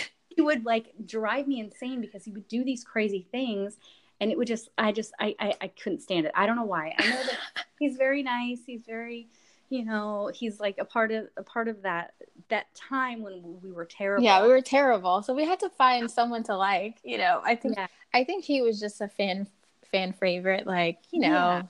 He 0.30 0.42
would 0.42 0.66
like 0.66 0.92
drive 1.06 1.48
me 1.48 1.62
insane 1.62 2.02
because 2.02 2.26
he 2.26 2.32
would 2.32 2.48
do 2.50 2.64
these 2.66 2.84
crazy 2.84 3.26
things 3.32 3.78
and 4.20 4.32
it 4.32 4.38
would 4.38 4.48
just 4.48 4.70
I 4.78 4.92
just 4.92 5.14
I 5.20 5.36
I, 5.40 5.54
I 5.62 5.68
couldn't 5.68 6.02
stand 6.02 6.26
it. 6.26 6.32
I 6.36 6.46
don't 6.46 6.56
know 6.56 6.66
why. 6.66 6.94
I 6.98 7.10
know 7.10 7.24
that 7.24 7.66
he's 7.80 7.96
very 7.98 8.24
nice. 8.24 8.60
He's 8.66 8.84
very 8.86 9.30
you 9.70 9.84
know, 9.86 10.32
he's 10.34 10.60
like 10.60 10.78
a 10.78 10.86
part 10.86 11.12
of 11.12 11.28
a 11.38 11.44
part 11.44 11.68
of 11.68 11.82
that 11.84 12.14
that 12.50 12.74
time 12.76 13.22
when 13.22 13.60
we 13.64 13.72
were 13.72 13.86
terrible. 13.86 14.24
Yeah, 14.24 14.42
we 14.44 14.48
were 14.50 14.62
terrible. 14.62 15.22
So 15.24 15.34
we 15.34 15.46
had 15.46 15.60
to 15.62 15.70
find 15.70 16.10
someone 16.10 16.44
to 16.44 16.56
like, 16.56 16.98
you 17.04 17.18
know. 17.18 17.42
I 17.44 17.56
think 17.56 17.76
Yeah. 17.78 17.88
I 18.14 18.24
think 18.24 18.44
he 18.46 18.62
was 18.62 18.80
just 18.80 19.02
a 19.02 19.08
fan 19.08 19.48
fan 19.92 20.14
favorite 20.14 20.66
like, 20.68 21.00
you 21.12 21.22
know. 21.22 21.28
Yeah. 21.30 21.62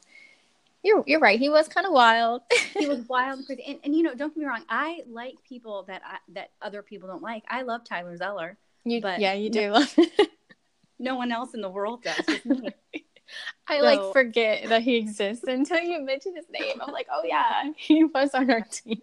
You're 0.84 1.04
you're 1.08 1.20
right. 1.20 1.40
He 1.40 1.50
was 1.50 1.68
kind 1.68 1.88
of 1.88 1.94
wild. 1.94 2.44
he 2.78 2.88
was 2.88 3.00
wild 3.10 3.40
and 3.40 3.48
crazy. 3.48 3.64
And, 3.68 3.80
and 3.84 3.96
you 3.96 4.04
know, 4.04 4.14
don't 4.14 4.30
get 4.36 4.38
me 4.38 4.46
wrong. 4.46 4.64
I 4.70 5.02
like 5.10 5.36
people 5.48 5.84
that 5.88 6.02
I, 6.06 6.18
that 6.34 6.52
other 6.62 6.82
people 6.84 7.08
don't 7.10 7.24
like. 7.24 7.44
I 7.50 7.64
love 7.64 7.84
Tyler 7.84 8.16
Zeller. 8.18 8.58
you, 8.84 9.02
but 9.02 9.20
yeah, 9.20 9.34
you 9.34 9.50
do. 9.50 9.76
No 10.98 11.18
one 11.18 11.30
else 11.34 11.54
in 11.54 11.60
the 11.60 11.70
world 11.70 12.04
does. 12.04 12.40
I 13.68 13.80
So- 13.80 13.86
like 13.86 14.14
forget 14.14 14.70
that 14.70 14.82
he 14.84 14.96
exists 14.98 15.46
until 15.48 15.80
you 15.80 16.02
mention 16.02 16.36
his 16.36 16.46
name. 16.50 16.82
I'm 16.82 16.94
like, 16.94 17.08
"Oh 17.12 17.22
yeah, 17.24 17.72
he 17.78 18.04
was 18.04 18.34
on 18.34 18.50
our 18.52 18.62
team." 18.62 19.02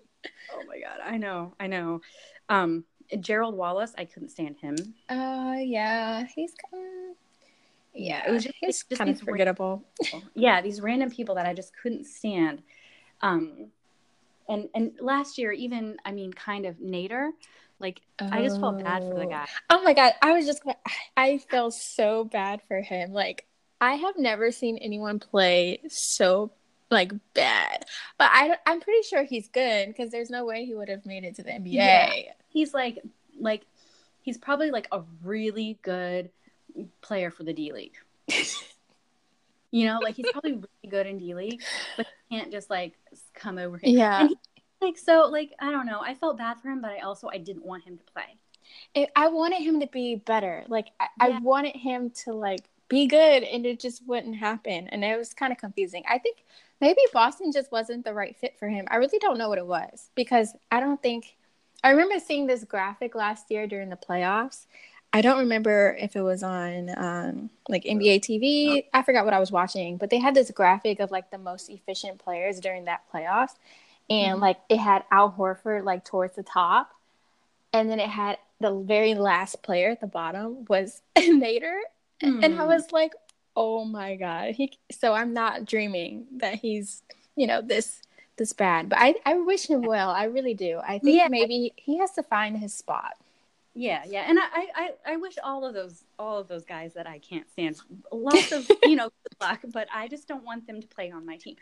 oh 0.54 0.62
my 0.68 0.78
god, 0.78 1.00
I 1.04 1.16
know, 1.16 1.54
I 1.58 1.66
know. 1.66 2.00
Um, 2.48 2.84
Gerald 3.20 3.54
Wallace, 3.56 3.92
I 3.98 4.04
couldn't 4.04 4.30
stand 4.30 4.56
him. 4.58 4.76
Uh 5.08 5.56
yeah, 5.58 6.24
he's 6.34 6.54
kind 6.70 6.84
of 7.10 7.16
yeah, 7.94 8.26
it 8.26 8.30
was 8.32 8.44
just- 8.44 8.54
he's 8.60 8.84
just 8.84 8.98
kind 8.98 9.10
of 9.10 9.20
forgettable. 9.20 9.84
Yeah, 10.34 10.62
these 10.62 10.80
random 10.80 11.10
people 11.10 11.34
that 11.34 11.46
I 11.46 11.52
just 11.54 11.76
couldn't 11.76 12.06
stand. 12.06 12.62
Um, 13.20 13.66
and 14.48 14.68
and 14.74 14.92
last 15.00 15.38
year, 15.38 15.52
even 15.52 15.96
I 16.04 16.12
mean, 16.12 16.32
kind 16.32 16.66
of 16.66 16.76
Nader. 16.76 17.30
Like 17.78 18.00
I 18.20 18.42
just 18.42 18.60
felt 18.60 18.82
bad 18.82 19.02
for 19.02 19.14
the 19.14 19.26
Oh. 19.26 19.28
guy. 19.28 19.46
Oh 19.68 19.82
my 19.82 19.92
god, 19.92 20.12
I 20.22 20.32
was 20.32 20.46
just 20.46 20.62
I 21.16 21.38
felt 21.38 21.74
so 21.74 22.24
bad 22.24 22.62
for 22.68 22.80
him. 22.80 23.12
Like 23.12 23.44
I 23.82 23.94
have 23.94 24.16
never 24.16 24.52
seen 24.52 24.78
anyone 24.78 25.18
play 25.18 25.80
so 25.88 26.52
like 26.88 27.12
bad. 27.34 27.84
But 28.16 28.30
I 28.32 28.54
I'm 28.64 28.80
pretty 28.80 29.02
sure 29.02 29.24
he's 29.24 29.48
good 29.48 29.88
because 29.88 30.12
there's 30.12 30.30
no 30.30 30.44
way 30.44 30.64
he 30.64 30.74
would 30.76 30.88
have 30.88 31.04
made 31.04 31.24
it 31.24 31.34
to 31.36 31.42
the 31.42 31.50
NBA. 31.50 31.72
Yeah. 31.72 32.12
He's 32.48 32.72
like 32.72 33.02
like 33.40 33.66
he's 34.20 34.38
probably 34.38 34.70
like 34.70 34.86
a 34.92 35.02
really 35.24 35.80
good 35.82 36.30
player 37.00 37.32
for 37.32 37.42
the 37.42 37.52
D 37.52 37.72
League. 37.72 37.96
you 39.72 39.86
know, 39.86 39.98
like 40.00 40.14
he's 40.14 40.30
probably 40.30 40.52
really 40.52 40.88
good 40.88 41.08
in 41.08 41.18
D 41.18 41.34
League, 41.34 41.60
but 41.96 42.06
he 42.28 42.38
can't 42.38 42.52
just 42.52 42.70
like 42.70 42.92
come 43.34 43.58
over 43.58 43.78
here. 43.78 43.98
Yeah. 43.98 44.20
And 44.20 44.28
he, 44.28 44.36
like 44.80 44.96
so 44.96 45.28
like 45.28 45.54
I 45.58 45.72
don't 45.72 45.86
know. 45.86 46.00
I 46.00 46.14
felt 46.14 46.38
bad 46.38 46.60
for 46.60 46.68
him, 46.68 46.82
but 46.82 46.92
I 46.92 47.00
also 47.00 47.28
I 47.32 47.38
didn't 47.38 47.64
want 47.64 47.82
him 47.82 47.98
to 47.98 48.04
play. 48.12 48.36
It, 48.94 49.10
I 49.16 49.26
wanted 49.26 49.60
him 49.60 49.80
to 49.80 49.88
be 49.88 50.14
better. 50.14 50.62
Like 50.68 50.90
I, 51.00 51.08
I 51.18 51.38
wanted 51.40 51.74
him 51.74 52.10
to 52.24 52.32
like 52.32 52.62
be 52.92 53.06
good, 53.06 53.42
and 53.42 53.64
it 53.66 53.80
just 53.80 54.06
wouldn't 54.06 54.36
happen. 54.36 54.86
And 54.88 55.02
it 55.02 55.18
was 55.18 55.32
kind 55.34 55.50
of 55.50 55.58
confusing. 55.58 56.04
I 56.08 56.18
think 56.18 56.44
maybe 56.80 57.00
Boston 57.12 57.50
just 57.50 57.72
wasn't 57.72 58.04
the 58.04 58.12
right 58.14 58.36
fit 58.36 58.58
for 58.58 58.68
him. 58.68 58.86
I 58.90 58.96
really 58.96 59.18
don't 59.18 59.38
know 59.38 59.48
what 59.48 59.58
it 59.58 59.66
was 59.66 60.10
because 60.14 60.54
I 60.70 60.78
don't 60.78 61.02
think. 61.02 61.34
I 61.82 61.90
remember 61.90 62.18
seeing 62.20 62.46
this 62.46 62.64
graphic 62.64 63.14
last 63.14 63.50
year 63.50 63.66
during 63.66 63.88
the 63.88 63.96
playoffs. 63.96 64.66
I 65.14 65.20
don't 65.20 65.38
remember 65.38 65.96
if 66.00 66.16
it 66.16 66.22
was 66.22 66.42
on 66.42 66.90
um, 66.96 67.50
like 67.68 67.84
NBA 67.84 68.20
TV. 68.20 68.84
I 68.92 69.02
forgot 69.02 69.24
what 69.24 69.34
I 69.34 69.40
was 69.40 69.50
watching, 69.50 69.96
but 69.96 70.10
they 70.10 70.18
had 70.18 70.34
this 70.34 70.50
graphic 70.50 71.00
of 71.00 71.10
like 71.10 71.30
the 71.30 71.38
most 71.38 71.70
efficient 71.70 72.18
players 72.18 72.60
during 72.60 72.84
that 72.84 73.02
playoffs, 73.12 73.54
and 74.08 74.38
Mhm. 74.38 74.40
like 74.42 74.58
it 74.68 74.78
had 74.78 75.04
Al 75.10 75.32
Horford 75.32 75.84
like 75.84 76.04
towards 76.04 76.36
the 76.36 76.42
top, 76.42 76.92
and 77.72 77.90
then 77.90 78.00
it 78.00 78.08
had 78.10 78.38
the 78.60 78.72
very 78.72 79.14
last 79.14 79.62
player 79.62 79.90
at 79.90 80.00
the 80.00 80.06
bottom 80.06 80.64
was 80.68 81.02
Nader, 81.16 81.80
and 82.22 82.44
I 82.44 82.48
Hmm. 82.62 82.66
was 82.68 82.92
like, 82.92 83.12
oh 83.56 83.84
my 83.84 84.16
god, 84.16 84.54
he. 84.54 84.72
So 84.90 85.12
I'm 85.14 85.32
not 85.32 85.64
dreaming 85.66 86.26
that 86.38 86.56
he's 86.56 87.02
you 87.36 87.46
know 87.46 87.60
this 87.62 88.02
this 88.36 88.52
bad, 88.52 88.88
but 88.88 88.98
I 89.00 89.14
I 89.26 89.34
wish 89.34 89.66
him 89.66 89.82
well. 89.82 90.10
I 90.10 90.24
really 90.24 90.54
do. 90.54 90.80
I 90.82 90.98
think 90.98 91.16
Yeah. 91.18 91.28
maybe 91.28 91.72
he 91.76 91.98
has 91.98 92.12
to 92.12 92.22
find 92.22 92.56
his 92.58 92.72
spot. 92.74 93.14
Yeah, 93.74 94.02
yeah, 94.06 94.26
and 94.28 94.38
I, 94.38 94.66
I, 94.74 94.90
I- 95.12 95.16
wish 95.16 95.38
all 95.42 95.64
of 95.64 95.72
those, 95.72 96.04
all 96.18 96.36
of 96.38 96.46
those 96.46 96.62
guys 96.66 96.92
that 96.92 97.06
I 97.06 97.18
can't 97.20 97.48
stand, 97.52 97.80
lots 98.12 98.52
of, 98.52 98.70
you 98.84 98.96
know, 98.96 99.04
good 99.22 99.36
luck. 99.40 99.60
But 99.72 99.88
I 99.90 100.08
just 100.08 100.28
don't 100.28 100.44
want 100.44 100.66
them 100.66 100.78
to 100.82 100.86
play 100.86 101.10
on 101.10 101.24
my 101.24 101.38
team. 101.38 101.56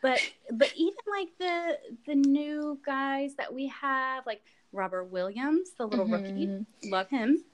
But, 0.00 0.18
but 0.50 0.72
even 0.74 0.96
like 1.10 1.28
the 1.38 1.78
the 2.06 2.14
new 2.14 2.78
guys 2.86 3.34
that 3.34 3.52
we 3.52 3.66
have, 3.66 4.24
like 4.24 4.40
Robert 4.72 5.04
Williams, 5.12 5.72
the 5.76 5.86
little 5.86 6.06
rookie, 6.06 6.46
Mhm. 6.46 6.66
love 6.86 7.10
him. 7.10 7.44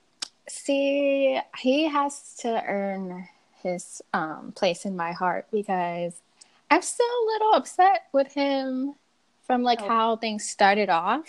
See, 0.48 1.40
he 1.58 1.84
has 1.88 2.34
to 2.40 2.62
earn 2.66 3.28
his 3.62 4.02
um, 4.14 4.52
place 4.54 4.84
in 4.84 4.96
my 4.96 5.12
heart 5.12 5.46
because 5.52 6.14
I'm 6.70 6.82
still 6.82 7.06
a 7.06 7.26
little 7.32 7.52
upset 7.54 8.06
with 8.12 8.32
him 8.32 8.94
from 9.46 9.62
like 9.62 9.80
Oh. 9.82 9.88
how 9.88 10.16
things 10.16 10.48
started 10.48 10.88
off. 10.88 11.26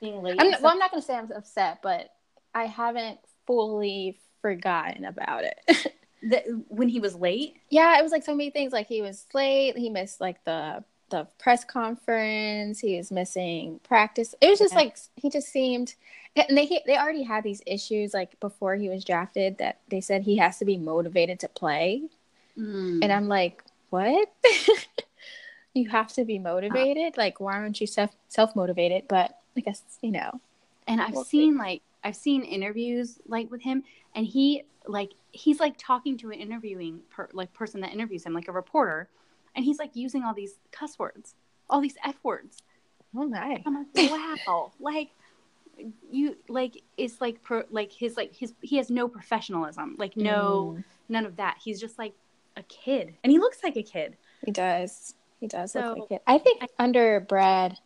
Being 0.00 0.22
late. 0.22 0.36
I'm, 0.40 0.50
well, 0.62 0.72
I'm 0.72 0.78
not 0.78 0.92
to 0.92 1.02
say 1.02 1.14
I'm 1.14 1.30
upset, 1.32 1.80
but 1.82 2.12
I 2.54 2.64
haven't 2.66 3.20
fully 3.46 4.18
forgotten 4.42 5.04
about 5.04 5.44
it. 5.44 5.94
the, 6.22 6.64
when 6.68 6.88
he 6.88 7.00
was 7.00 7.14
late. 7.14 7.56
yeah, 7.70 7.98
it 7.98 8.02
was 8.02 8.12
like 8.12 8.24
so 8.24 8.34
many 8.34 8.50
things. 8.50 8.72
Like 8.72 8.86
he 8.88 9.02
was 9.02 9.26
late. 9.34 9.76
He 9.76 9.90
missed 9.90 10.20
like 10.20 10.42
the 10.44 10.82
the 11.10 11.26
press 11.38 11.64
conference. 11.64 12.80
He 12.80 12.96
was 12.96 13.10
missing 13.10 13.80
practice. 13.84 14.34
It 14.40 14.48
was 14.50 14.58
just 14.58 14.74
Yeah. 14.74 14.80
like 14.80 14.96
he 15.16 15.30
just 15.30 15.48
seemed. 15.48 15.94
And 16.36 16.56
they 16.56 16.82
they 16.86 16.96
already 16.96 17.24
had 17.24 17.44
these 17.44 17.62
issues 17.66 18.14
like 18.14 18.38
before 18.40 18.76
he 18.76 18.88
was 18.88 19.04
drafted 19.04 19.58
that 19.58 19.80
they 19.88 20.00
said 20.00 20.22
he 20.22 20.36
has 20.38 20.58
to 20.58 20.64
be 20.64 20.76
motivated 20.78 21.40
to 21.40 21.48
play, 21.48 22.02
Mm. 22.58 23.02
and 23.02 23.12
I'm 23.12 23.28
like, 23.28 23.62
what? 23.90 24.32
you 25.74 25.88
have 25.90 26.12
to 26.14 26.24
be 26.24 26.38
motivated. 26.38 27.16
Like, 27.16 27.40
why 27.40 27.54
aren't 27.54 27.80
you 27.80 27.86
self 27.86 28.10
self 28.28 28.56
motivated? 28.56 29.04
But 29.08 29.38
I 29.56 29.60
guess 29.60 29.82
you 30.02 30.10
know. 30.12 30.40
and 30.86 31.00
I've 31.00 31.12
We'll 31.14 31.24
seen 31.24 31.56
like 31.56 31.82
I've 32.04 32.16
seen 32.16 32.42
interviews 32.42 33.18
like 33.26 33.50
with 33.50 33.62
him, 33.62 33.84
and 34.14 34.26
he 34.26 34.64
like 34.86 35.12
he's 35.32 35.60
like 35.60 35.74
talking 35.78 36.16
to 36.18 36.30
an 36.30 36.40
interviewing 36.40 37.00
per, 37.10 37.28
like 37.32 37.52
person 37.52 37.80
that 37.82 37.92
interviews 37.92 38.24
him, 38.24 38.32
like 38.32 38.48
a 38.48 38.52
reporter, 38.52 39.08
and 39.54 39.64
he's 39.64 39.78
like 39.78 39.94
using 39.94 40.22
all 40.24 40.34
these 40.34 40.58
cuss 40.72 40.98
words, 40.98 41.34
all 41.68 41.80
these 41.80 41.96
f 42.04 42.16
words. 42.22 42.58
Oh 43.16 43.26
my. 43.26 43.62
I'm 43.66 43.74
like, 43.94 44.10
wow, 44.10 44.72
like 44.80 45.10
you 46.10 46.36
like 46.48 46.82
it's 46.98 47.20
like 47.20 47.42
pro, 47.42 47.62
like 47.70 47.90
his 47.90 48.16
like 48.16 48.34
his 48.34 48.52
he 48.60 48.76
has 48.76 48.90
no 48.90 49.08
professionalism 49.08 49.96
like 49.98 50.14
no 50.16 50.74
Mm. 50.76 50.84
none 51.08 51.24
of 51.24 51.36
that 51.36 51.56
he's 51.64 51.80
just 51.80 51.98
like 51.98 52.12
a 52.56 52.62
kid 52.64 53.14
and 53.24 53.32
he 53.32 53.38
looks 53.38 53.62
like 53.64 53.76
a 53.76 53.82
kid 53.82 54.16
He 54.44 54.50
does. 54.50 55.14
He 55.40 55.46
does 55.46 55.72
So- 55.72 55.80
look 55.80 55.98
like 56.00 56.10
it. 56.12 56.22
I 56.26 56.36
think 56.38 56.62
under 56.78 57.18
Brad, 57.20 57.78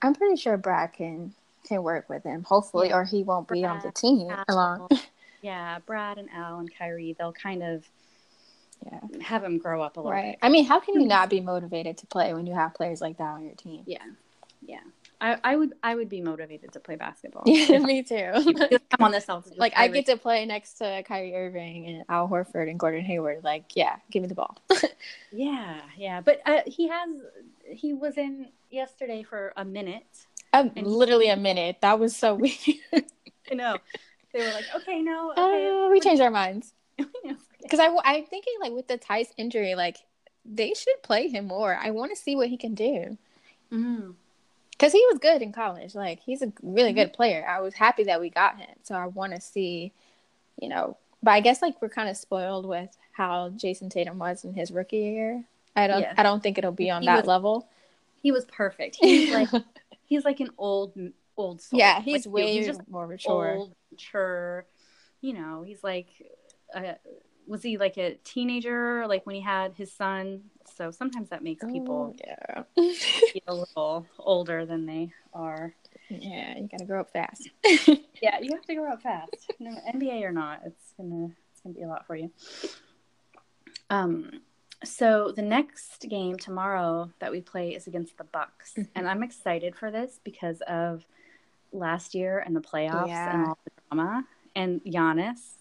I'm 0.00 0.14
pretty 0.14 0.36
sure 0.36 0.56
Brad 0.56 0.94
can 0.94 1.34
can 1.68 1.82
work 1.82 2.08
with 2.08 2.22
him. 2.24 2.42
Hopefully, 2.44 2.88
Yeah. 2.88 2.96
or 2.96 3.04
he 3.04 3.22
won't 3.22 3.48
be 3.48 3.66
on 3.66 3.80
the 3.80 3.92
team 3.92 4.30
Al, 4.30 4.44
along. 4.48 4.88
yeah 5.42 5.78
brad 5.86 6.18
and 6.18 6.28
al 6.34 6.58
and 6.58 6.70
kyrie 6.74 7.14
they'll 7.18 7.32
kind 7.32 7.62
of 7.62 7.86
Yeah. 8.84 9.00
have 9.22 9.44
him 9.44 9.58
grow 9.58 9.82
up 9.82 9.96
a 9.96 10.00
little 10.00 10.12
Right. 10.12 10.38
I 10.42 10.48
mean, 10.48 10.64
how 10.64 10.80
can 10.80 11.00
you 11.00 11.06
not 11.06 11.28
be 11.28 11.40
motivated 11.40 11.98
to 11.98 12.06
play 12.06 12.32
when 12.32 12.46
you 12.46 12.54
have 12.54 12.74
players 12.74 13.00
like 13.00 13.18
that 13.18 13.24
on 13.24 13.44
your 13.44 13.54
team? 13.54 13.82
yeah 13.86 13.98
yeah 14.62 14.80
I, 15.22 15.38
I 15.42 15.56
would 15.56 15.74
i 15.82 15.94
would 15.94 16.08
be 16.08 16.20
motivated 16.20 16.72
to 16.72 16.80
play 16.80 16.96
basketball 16.96 17.42
Yeah, 17.46 17.78
me 17.78 18.02
too. 18.02 18.32
I'm 18.92 19.02
on 19.04 19.12
Celtics. 19.12 19.52
like 19.58 19.72
I 19.76 19.88
get 19.88 20.06
to 20.06 20.16
play 20.16 20.44
next 20.46 20.74
to 20.74 21.02
Kyrie 21.06 21.34
Irving 21.34 21.86
and 21.86 22.04
Al 22.08 22.28
Horford 22.28 22.70
and 22.70 22.78
Gordon 22.78 23.02
Hayward. 23.04 23.44
Like, 23.44 23.74
yeah, 23.74 23.96
give 24.10 24.22
me 24.22 24.28
the 24.28 24.34
ball. 24.34 24.56
Yeah, 25.32 25.80
yeah, 25.96 26.20
but 26.20 26.40
uh, 26.44 26.62
he 26.66 26.88
has. 26.88 27.08
He 27.64 27.92
was 27.92 28.18
in 28.18 28.48
yesterday 28.68 29.22
for 29.22 29.52
a 29.56 29.64
minute. 29.64 30.26
Um, 30.52 30.72
literally 30.74 31.28
a 31.28 31.36
minute. 31.36 31.76
That 31.82 32.00
was 32.00 32.16
so 32.16 32.34
weird. 32.34 32.56
I 33.50 33.54
know. 33.54 33.78
They 34.32 34.40
were 34.40 34.50
like, 34.52 34.64
"Okay, 34.74 35.00
no, 35.02 35.30
Uh, 35.30 35.88
we 35.90 36.00
changed 36.00 36.20
our 36.20 36.30
minds 36.32 36.72
because 37.62 37.80
I 37.80 37.88
I'm 38.04 38.24
thinking 38.24 38.54
like 38.60 38.72
with 38.72 38.88
the 38.88 38.98
Theis 38.98 39.28
injury, 39.36 39.74
like 39.74 39.98
they 40.44 40.74
should 40.74 41.02
play 41.02 41.28
him 41.28 41.46
more. 41.46 41.78
I 41.80 41.90
want 41.90 42.10
to 42.14 42.16
see 42.20 42.34
what 42.36 42.48
he 42.48 42.56
can 42.56 42.74
do 42.74 43.16
Mhm. 43.72 44.14
because 44.72 44.92
he 44.92 45.04
was 45.10 45.18
good 45.18 45.42
in 45.42 45.52
college. 45.52 45.94
Like 45.94 46.20
he's 46.20 46.42
a 46.42 46.52
really 46.62 46.92
good 46.92 47.12
player. 47.12 47.46
I 47.46 47.60
was 47.60 47.74
happy 47.74 48.04
that 48.04 48.20
we 48.20 48.30
got 48.30 48.58
him, 48.58 48.70
so 48.82 48.94
I 48.94 49.06
want 49.06 49.34
to 49.34 49.40
see, 49.40 49.92
you 50.60 50.68
know. 50.68 50.96
But 51.22 51.32
I 51.32 51.40
guess 51.40 51.60
like 51.60 51.80
we're 51.82 51.90
kind 51.90 52.08
of 52.08 52.16
spoiled 52.16 52.64
with 52.66 52.96
how 53.12 53.50
Jayson 53.50 53.90
Tatum 53.90 54.18
was 54.18 54.44
in 54.44 54.54
his 54.54 54.70
rookie 54.70 54.96
year. 54.98 55.44
I 55.76 55.86
don't 55.86 56.00
Yeah. 56.00 56.14
I 56.16 56.22
don't 56.22 56.42
think 56.42 56.56
it'll 56.58 56.72
be 56.72 56.90
on 56.90 57.02
He 57.02 57.06
that 57.06 57.16
was- 57.18 57.26
level. 57.26 57.68
He 58.22 58.32
was 58.32 58.44
perfect. 58.46 58.96
He's 59.00 59.32
like 59.32 59.48
he's 60.06 60.24
like 60.24 60.40
an 60.40 60.50
old 60.58 60.92
old 61.36 61.60
soul. 61.62 61.78
yeah, 61.78 62.00
he's 62.02 62.26
Like, 62.26 62.34
way 62.34 62.52
he's 62.54 62.66
just 62.66 62.86
more 62.88 63.06
mature. 63.06 63.54
old, 63.54 63.72
mature. 63.90 64.64
You 65.22 65.34
know, 65.34 65.62
he's 65.62 65.82
like, 65.84 66.08
uh, 66.74 66.94
was 67.50 67.62
he 67.64 67.76
like 67.76 67.98
a 67.98 68.14
teenager? 68.24 69.06
Like 69.08 69.26
when 69.26 69.34
he 69.34 69.40
had 69.42 69.74
his 69.76 69.92
son. 69.92 70.42
So 70.76 70.90
sometimes 70.92 71.28
that 71.30 71.42
makes 71.42 71.64
people 71.66 72.14
Oh, 72.16 72.24
yeah. 72.24 72.62
feel 73.32 73.42
a 73.48 73.54
little 73.54 74.06
older 74.18 74.64
than 74.64 74.86
they 74.86 75.10
are. 75.34 75.74
yeah, 76.08 76.56
you 76.56 76.68
gotta 76.70 76.84
grow 76.86 77.00
up 77.00 77.10
fast. 77.12 77.50
Yeah, 78.22 78.38
you 78.40 78.52
have 78.54 78.66
to 78.66 78.74
grow 78.74 78.92
up 78.92 79.00
fast. 79.02 79.50
No, 79.58 79.70
NBA 79.94 80.22
or 80.24 80.30
not, 80.32 80.60
it's 80.66 80.92
gonna 80.98 81.30
it's 81.52 81.60
gonna 81.62 81.74
be 81.74 81.82
a 81.82 81.88
lot 81.88 82.06
for 82.06 82.14
you. 82.16 82.30
Um, 83.88 84.42
so 84.84 85.32
the 85.34 85.42
next 85.42 86.06
game 86.08 86.36
tomorrow 86.36 87.10
that 87.20 87.32
we 87.32 87.40
play 87.40 87.74
is 87.74 87.86
against 87.86 88.18
the 88.18 88.24
Bucks, 88.24 88.74
Mhm. 88.76 88.88
and 88.94 89.08
I'm 89.08 89.22
excited 89.22 89.74
for 89.74 89.90
this 89.90 90.20
because 90.22 90.60
of 90.68 91.06
last 91.72 92.14
year 92.14 92.40
and 92.40 92.54
the 92.54 92.60
playoffs 92.60 93.08
and 93.26 93.46
all 93.46 93.58
the 93.64 93.70
drama 93.88 94.26
and 94.54 94.82
Giannis. 94.84 95.54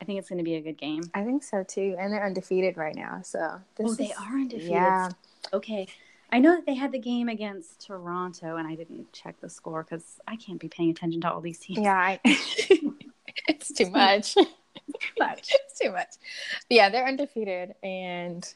I 0.00 0.04
think 0.04 0.18
it's 0.18 0.28
gonna 0.28 0.42
be 0.42 0.54
a 0.54 0.60
good 0.60 0.78
game. 0.78 1.02
I 1.14 1.24
think 1.24 1.42
so 1.42 1.62
too, 1.64 1.96
and 1.98 2.12
they're 2.12 2.24
undefeated 2.24 2.76
right 2.76 2.94
now. 2.94 3.20
So 3.22 3.60
this 3.76 3.90
oh, 3.90 3.94
they 3.94 4.06
is- 4.06 4.12
are 4.18 4.32
undefeated. 4.34 4.70
Yeah, 4.70 5.10
Okay. 5.52 5.86
I 6.30 6.40
know 6.40 6.54
that 6.56 6.66
they 6.66 6.74
had 6.74 6.92
the 6.92 6.98
game 6.98 7.30
against 7.30 7.86
Toronto, 7.86 8.56
and 8.56 8.68
I 8.68 8.74
didn't 8.74 9.10
check 9.14 9.40
the 9.40 9.48
score 9.48 9.82
because 9.82 10.20
I 10.28 10.36
can't 10.36 10.60
be 10.60 10.68
paying 10.68 10.90
attention 10.90 11.22
to 11.22 11.32
all 11.32 11.40
these 11.40 11.58
teams. 11.58 11.78
yeah. 11.80 11.96
I... 11.96 12.20
it's 13.48 13.72
too 13.72 13.88
much. 13.90 14.34
Too 14.34 14.44
much. 15.18 15.50
it's 15.54 15.78
too 15.80 15.90
much. 15.90 16.10
But 16.68 16.74
yeah, 16.74 16.90
they're 16.90 17.06
undefeated, 17.06 17.74
and 17.82 18.46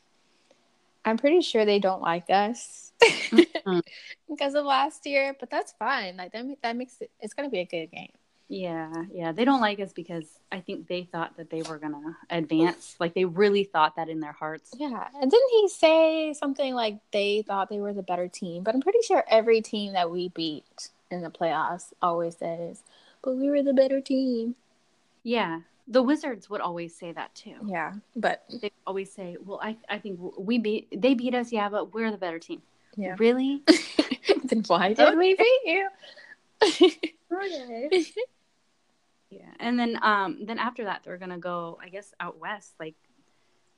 I'm 1.05 1.16
pretty 1.16 1.40
sure 1.40 1.64
they 1.64 1.78
don't 1.78 2.02
like 2.02 2.28
us 2.28 2.92
Mhm. 3.00 3.83
because 4.28 4.55
of 4.55 4.66
last 4.66 5.07
year. 5.07 5.35
But 5.40 5.48
that's 5.48 5.72
fine. 5.72 6.18
Like 6.18 6.33
that, 6.33 6.44
that 6.62 6.76
makes 6.76 7.00
it. 7.00 7.11
It's 7.20 7.33
gonna 7.33 7.48
be 7.50 7.61
a 7.61 7.64
good 7.64 7.90
game. 7.90 8.12
Yeah, 8.48 9.05
yeah. 9.12 9.33
They 9.33 9.44
don't 9.44 9.61
like 9.61 9.81
us 9.81 9.92
because 9.92 10.26
I 10.50 10.61
think 10.61 10.87
they 10.87 11.05
thought 11.05 11.37
that 11.38 11.50
they 11.50 11.62
were 11.62 11.78
gonna 11.78 12.16
advance. 12.28 12.96
Like 12.98 13.14
they 13.14 13.24
really 13.24 13.64
thought 13.64 13.96
that 13.96 14.09
in 14.09 14.20
their 14.20 14.33
hearts. 14.33 14.74
Yeah, 14.78 15.09
and 15.20 15.31
didn't 15.31 15.50
he 15.50 15.68
say 15.68 16.35
something 16.35 16.74
like 16.74 16.98
they 17.12 17.42
thought 17.42 17.70
they 17.70 17.81
were 17.81 17.94
the 17.94 18.02
better 18.02 18.28
team? 18.28 18.62
But 18.62 18.74
I'm 18.74 18.83
pretty 18.83 19.00
sure 19.07 19.24
every 19.28 19.62
team 19.62 19.94
that 19.94 20.11
we 20.11 20.28
beat 20.28 20.90
in 21.11 21.22
the 21.22 21.31
playoffs 21.31 21.92
always 22.02 22.37
says, 22.37 22.83
"But 23.22 23.37
we 23.37 23.48
were 23.48 23.62
the 23.62 23.72
better 23.72 24.00
team." 24.00 24.57
Yeah, 25.22 25.61
the 25.88 26.02
Wizards 26.02 26.50
would 26.50 26.61
always 26.61 26.94
say 26.94 27.12
that 27.12 27.35
too. 27.35 27.57
Yeah, 27.64 27.94
but 28.14 28.44
They 28.61 28.72
always 28.87 29.11
say, 29.12 29.37
"Well, 29.44 29.61
I 29.62 29.76
I 29.88 29.98
think 29.98 30.18
we 30.37 30.59
beat 30.59 30.88
they 31.00 31.14
beat 31.14 31.35
us, 31.35 31.52
yeah, 31.52 31.68
but 31.68 31.94
we're 31.94 32.11
the 32.11 32.18
better 32.18 32.38
team." 32.38 32.62
Yeah. 32.96 33.16
Really? 33.18 33.62
then 34.44 34.62
why 34.66 34.92
did 34.92 35.16
we 35.16 35.35
beat 35.35 35.61
you? 35.64 35.88
Okay. 37.33 37.90
yeah, 39.31 39.51
and 39.61 39.79
then 39.79 39.99
um 40.03 40.45
then 40.45 40.59
after 40.59 40.85
that 40.85 41.03
they're 41.05 41.18
gonna 41.18 41.38
go, 41.38 41.79
I 41.83 41.88
guess, 41.88 42.12
out 42.21 42.38
west. 42.38 42.75
Like 42.79 42.95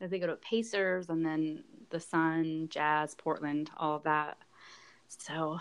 they 0.01 0.19
go 0.19 0.27
to 0.27 0.37
Pacers 0.37 1.09
and 1.09 1.25
then 1.25 1.65
the 1.91 2.01
Sun, 2.01 2.69
Jazz, 2.71 3.15
Portland, 3.15 3.71
all 3.77 3.97
of 3.97 4.03
that. 4.05 4.37
So 5.09 5.33
I'll 5.33 5.61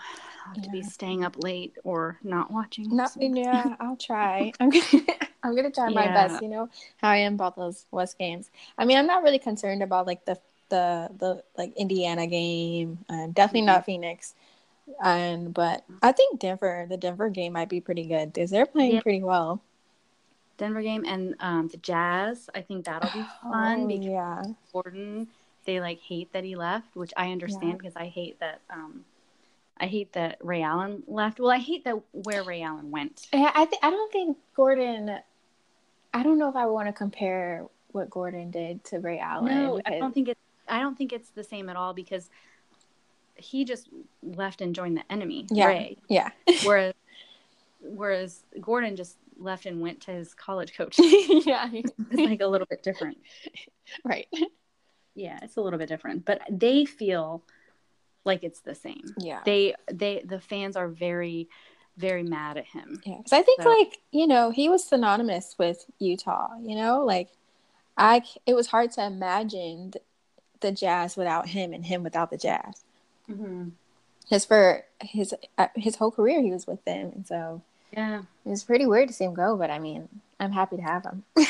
have 0.54 0.62
to 0.62 0.70
be 0.70 0.82
staying 0.82 1.24
up 1.24 1.42
late 1.42 1.76
or 1.84 2.18
not 2.22 2.50
watching. 2.50 2.94
Nothing. 2.94 3.36
yeah, 3.36 3.76
I'll 3.80 3.96
try. 3.96 4.52
I'm 4.60 4.70
gonna, 4.70 5.04
I'm 5.42 5.56
gonna 5.56 5.70
try 5.70 5.88
my 5.90 6.08
best. 6.08 6.42
You 6.42 6.48
know 6.48 6.68
how 6.98 7.10
I 7.10 7.18
am 7.18 7.34
about 7.34 7.56
those 7.56 7.86
West 7.90 8.18
games. 8.18 8.50
I 8.76 8.84
mean, 8.84 8.98
I'm 8.98 9.06
not 9.06 9.22
really 9.22 9.38
concerned 9.38 9.82
about 9.82 10.06
like 10.06 10.24
the 10.24 10.38
the 10.68 11.10
the 11.18 11.42
like 11.56 11.76
Indiana 11.76 12.26
game. 12.26 12.98
Um, 13.08 13.32
definitely 13.32 13.62
Mhm. 13.62 13.66
not 13.66 13.84
Phoenix. 13.84 14.34
And 15.02 15.52
but 15.54 15.84
I 16.02 16.12
think 16.12 16.40
Denver, 16.40 16.86
the 16.88 16.96
Denver 16.96 17.28
game 17.30 17.52
might 17.54 17.68
be 17.68 17.80
pretty 17.80 18.04
good 18.06 18.32
because 18.32 18.50
they're 18.50 18.66
playing 18.66 18.94
Yeah. 18.96 19.00
pretty 19.02 19.22
well. 19.22 19.62
Denver 20.56 20.82
game 20.82 21.04
and 21.06 21.34
um, 21.40 21.68
the 21.68 21.78
Jazz. 21.78 22.48
I 22.54 22.60
think 22.60 22.84
that'll 22.84 23.10
be 23.10 23.26
fun 23.42 23.80
Oh, 23.84 23.86
because 23.88 24.04
yeah, 24.06 24.42
Gordon 24.72 25.28
they 25.64 25.80
like 25.80 25.98
hate 26.00 26.32
that 26.32 26.44
he 26.44 26.54
left, 26.56 26.94
which 26.94 27.12
I 27.16 27.32
understand 27.32 27.70
Yeah. 27.72 27.76
because 27.78 27.96
I 27.96 28.06
hate 28.06 28.38
that. 28.40 28.60
Um, 28.70 29.04
I 29.78 29.86
hate 29.86 30.12
that 30.12 30.36
Ray 30.40 30.62
Allen 30.62 31.02
left. 31.08 31.40
Well, 31.40 31.50
I 31.50 31.58
hate 31.58 31.84
that 31.84 31.96
where 32.12 32.42
Ray 32.44 32.62
Allen 32.62 32.90
went. 32.90 33.26
yeah. 33.32 33.50
I 33.54 33.64
think 33.64 33.82
I 33.82 33.90
don't 33.90 34.12
think 34.12 34.36
Gordon. 34.54 35.18
I 36.12 36.22
don't 36.22 36.38
know 36.38 36.48
if 36.48 36.54
I 36.56 36.66
want 36.66 36.86
to 36.88 36.92
compare 36.92 37.64
what 37.90 38.08
Gordon 38.10 38.50
did 38.52 38.84
to 38.84 38.98
Ray 39.00 39.18
Allen. 39.18 39.52
No, 39.54 39.80
I 39.86 39.98
don't 39.98 40.12
think 40.14 40.28
it's. 40.28 40.40
I 40.68 40.78
don't 40.80 40.96
think 40.96 41.12
it's 41.12 41.30
the 41.30 41.42
same 41.44 41.68
at 41.68 41.76
all 41.76 41.92
because 41.92 42.30
he 43.36 43.64
just 43.64 43.88
left 44.22 44.60
and 44.60 44.74
joined 44.74 44.96
the 44.96 45.12
enemy, 45.12 45.46
Yeah. 45.50 45.66
Ray. 45.66 45.96
Yeah, 46.08 46.30
Whereas, 46.64 46.94
whereas 47.80 48.42
Gordon 48.60 48.96
just 48.96 49.16
left 49.38 49.66
and 49.66 49.80
went 49.80 50.00
to 50.02 50.12
his 50.12 50.34
college 50.34 50.74
coach. 50.76 50.96
yeah, 50.98 51.68
it's 51.72 51.92
like 52.12 52.40
a 52.40 52.46
little 52.46 52.66
bit 52.68 52.82
different. 52.82 53.18
right. 54.04 54.28
Yeah, 55.14 55.38
it's 55.42 55.56
a 55.56 55.60
little 55.60 55.78
bit 55.78 55.88
different, 55.88 56.24
but 56.24 56.40
they 56.50 56.84
feel 56.84 57.42
like 58.24 58.42
it's 58.42 58.60
the 58.60 58.74
same. 58.74 59.04
Yeah. 59.18 59.40
They 59.44 59.74
they 59.92 60.22
the 60.24 60.40
fans 60.40 60.76
are 60.76 60.88
very 60.88 61.48
very 61.96 62.22
mad 62.24 62.56
at 62.56 62.64
him. 62.66 63.00
Yeah, 63.04 63.18
because 63.18 63.32
I 63.32 63.42
think 63.42 63.62
So- 63.62 63.68
like 63.70 63.98
you 64.10 64.26
know 64.26 64.50
he 64.50 64.68
was 64.68 64.82
synonymous 64.84 65.54
with 65.58 65.84
Utah. 65.98 66.48
You 66.60 66.76
know, 66.76 67.04
like 67.04 67.28
I 67.96 68.22
it 68.46 68.54
was 68.54 68.68
hard 68.68 68.90
to 68.92 69.04
imagine 69.04 69.92
the 70.60 70.72
Jazz 70.72 71.16
without 71.16 71.48
him 71.48 71.72
and 71.72 71.84
him 71.84 72.02
without 72.02 72.30
the 72.30 72.38
Jazz. 72.38 72.84
Mm-hmm. 73.30 73.68
Because 74.22 74.44
for 74.44 74.84
his 75.02 75.34
uh, 75.58 75.68
his 75.76 75.96
whole 75.96 76.10
career 76.10 76.40
he 76.42 76.50
was 76.50 76.66
with 76.66 76.84
them, 76.84 77.12
and 77.14 77.26
so 77.26 77.60
Yeah. 77.92 78.22
it 78.44 78.48
was 78.48 78.64
pretty 78.64 78.86
weird 78.86 79.08
to 79.08 79.14
see 79.14 79.24
him 79.24 79.34
go. 79.34 79.56
But 79.56 79.70
I 79.70 79.78
mean, 79.78 80.08
I'm 80.40 80.52
happy 80.52 80.76
to 80.76 80.82
have 80.82 81.04
him. 81.04 81.24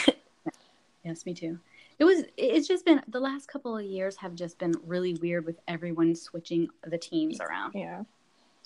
Yes, 1.04 1.26
me 1.26 1.34
too. 1.34 1.58
It 1.98 2.04
was. 2.04 2.24
It's 2.38 2.66
just 2.66 2.84
been 2.87 3.02
the 3.08 3.20
last 3.20 3.46
couple 3.46 3.76
of 3.76 3.84
years 3.84 4.16
have 4.16 4.34
just 4.34 4.58
been 4.58 4.72
really 4.87 5.12
weird 5.14 5.44
with 5.44 5.56
everyone 5.68 6.14
switching 6.16 6.68
the 6.82 6.96
teams 6.96 7.40
around. 7.40 7.74
yeah, 7.74 8.04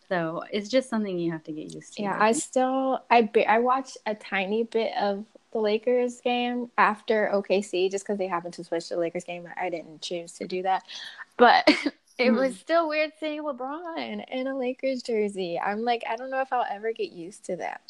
So 0.08 0.44
it's 0.52 0.68
just 0.68 0.88
something 0.88 1.18
you 1.18 1.32
have 1.32 1.42
to 1.44 1.52
get 1.52 1.74
used 1.74 1.94
to. 1.96 2.02
yeah. 2.02 2.16
I 2.20 2.30
still 2.32 3.02
I 3.10 3.22
ba- 3.22 3.50
I 3.50 3.58
watched 3.58 3.98
a 4.06 4.14
tiny 4.14 4.62
bit 4.62 4.92
of 4.96 5.24
the 5.50 5.58
Lakers 5.58 6.20
game 6.20 6.70
after 6.78 7.28
OKC 7.34 7.90
just 7.90 8.04
because 8.06 8.18
they 8.18 8.28
happened 8.28 8.54
to 8.54 8.62
switch 8.64 8.88
the 8.88 8.96
Lakers 8.98 9.24
game. 9.24 9.48
I 9.60 9.68
didn't 9.68 10.00
choose 10.00 10.32
to 10.34 10.46
do 10.46 10.62
that, 10.62 10.84
but 11.36 11.68
it 12.18 12.30
was 12.32 12.58
still 12.58 12.88
weird 12.88 13.12
seeing 13.20 13.42
LeBron 13.42 14.24
in 14.30 14.46
a 14.46 14.56
Lakers 14.56 15.02
jersey. 15.02 15.58
I'm 15.58 15.84
like, 15.84 16.02
I 16.08 16.16
don't 16.16 16.30
know 16.30 16.40
if 16.40 16.52
I'll 16.52 16.66
ever 16.68 16.92
get 16.92 17.12
used 17.12 17.44
to 17.46 17.56
that. 17.56 17.80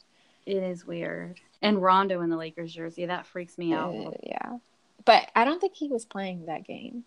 It 0.46 0.62
is 0.62 0.86
weird. 0.86 1.40
And 1.60 1.82
Rondo 1.82 2.20
in 2.20 2.30
the 2.30 2.36
Lakers 2.36 2.72
jersey 2.72 3.06
that 3.06 3.26
freaks 3.26 3.58
me 3.58 3.72
out. 3.72 3.94
Uh, 3.94 4.10
yeah, 4.22 4.58
but 5.04 5.30
I 5.34 5.44
don't 5.44 5.60
think 5.60 5.74
he 5.74 5.88
was 5.88 6.04
playing 6.04 6.46
that 6.46 6.64
game. 6.64 7.04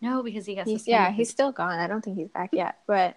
no, 0.00 0.22
because 0.22 0.46
he 0.46 0.54
got 0.54 0.66
He's 0.66 0.88
yeah, 0.88 1.10
he's 1.10 1.30
still 1.30 1.52
gone. 1.52 1.78
I 1.78 1.86
don't 1.86 2.04
think 2.04 2.16
he's 2.16 2.28
back 2.28 2.50
yet. 2.52 2.78
But 2.86 3.16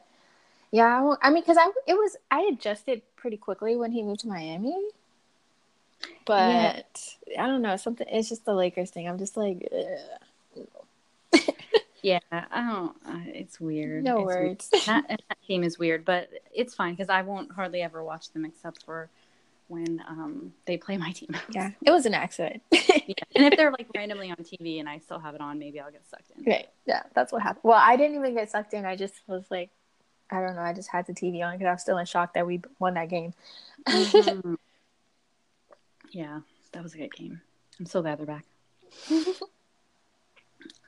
Yeah, 0.72 1.02
well, 1.02 1.18
I 1.22 1.32
mean, 1.32 1.42
because 1.42 1.58
I 1.58 1.72
it 1.88 1.96
was 1.96 2.16
I 2.30 2.50
adjusted 2.52 3.02
pretty 3.16 3.38
quickly 3.38 3.76
when 3.76 3.92
he 3.92 4.04
moved 4.04 4.22
to 4.22 4.28
Miami, 4.28 4.78
but 6.26 7.12
yeah. 7.28 7.44
I 7.44 7.48
don't 7.48 7.62
know 7.62 7.76
something. 7.78 8.08
It's 8.10 8.30
just 8.30 8.46
the 8.46 8.54
Lakers 8.54 8.92
thing. 8.92 9.08
I'm 9.08 9.18
just 9.18 9.36
like, 9.36 9.68
yeah, 12.08 12.20
I 12.32 12.72
don't. 12.72 12.96
It's 13.28 13.60
weird. 13.60 14.04
No 14.04 14.20
it's 14.20 14.26
words. 14.26 14.70
Weird. 14.72 14.86
That, 14.86 15.08
that 15.10 15.38
team 15.46 15.64
is 15.64 15.78
weird, 15.78 16.06
but 16.06 16.30
it's 16.54 16.74
fine 16.74 16.94
because 16.94 17.10
I 17.10 17.22
won't 17.22 17.52
hardly 17.52 17.82
ever 17.82 18.02
watch 18.02 18.32
them 18.32 18.46
except 18.46 18.84
for 18.84 19.10
when 19.68 20.02
um 20.08 20.54
they 20.66 20.78
play 20.78 20.96
my 20.96 21.12
team. 21.12 21.36
Yeah, 21.50 21.72
it 21.86 21.92
was 21.92 22.06
an 22.06 22.14
accident. 22.14 22.62
yeah. 22.72 23.14
And 23.36 23.46
if 23.46 23.58
they're 23.58 23.72
like 23.72 23.88
randomly 23.94 24.32
on 24.32 24.38
TV 24.38 24.80
and 24.80 24.90
I 24.90 24.98
still 24.98 25.20
have 25.20 25.36
it 25.36 25.42
on, 25.42 25.60
maybe 25.60 25.80
I'll 25.80 25.92
get 25.92 26.08
sucked 26.10 26.32
in. 26.36 26.44
Right. 26.46 26.68
Yeah, 26.88 27.04
that's 27.14 27.32
what 27.32 27.44
happened. 27.44 27.62
Well, 27.64 27.80
I 27.80 27.96
didn't 27.96 28.16
even 28.16 28.34
get 28.34 28.50
sucked 28.50 28.74
in. 28.74 28.84
I 28.84 28.96
just 28.96 29.14
was 29.28 29.44
like, 29.52 29.70
I 30.32 30.40
don't 30.42 30.56
know. 30.56 30.62
I 30.62 30.74
just 30.74 30.90
had 30.90 31.06
the 31.06 31.14
TV 31.14 31.46
on 31.46 31.54
because 31.54 31.68
I 31.68 31.72
was 31.74 31.82
still 31.82 32.00
in 32.00 32.06
shock 32.08 32.34
that 32.34 32.48
we 32.48 32.62
won 32.80 32.96
that 32.96 33.10
game. 33.10 33.34
mm-hmm. 33.86 34.56
Yeah, 36.12 36.40
that 36.72 36.82
was 36.82 36.96
a 36.96 36.98
good 36.98 37.14
game. 37.14 37.42
I'm 37.80 37.86
so 37.86 38.02
glad 38.02 38.18
they're 38.18 38.26
back. 38.26 38.46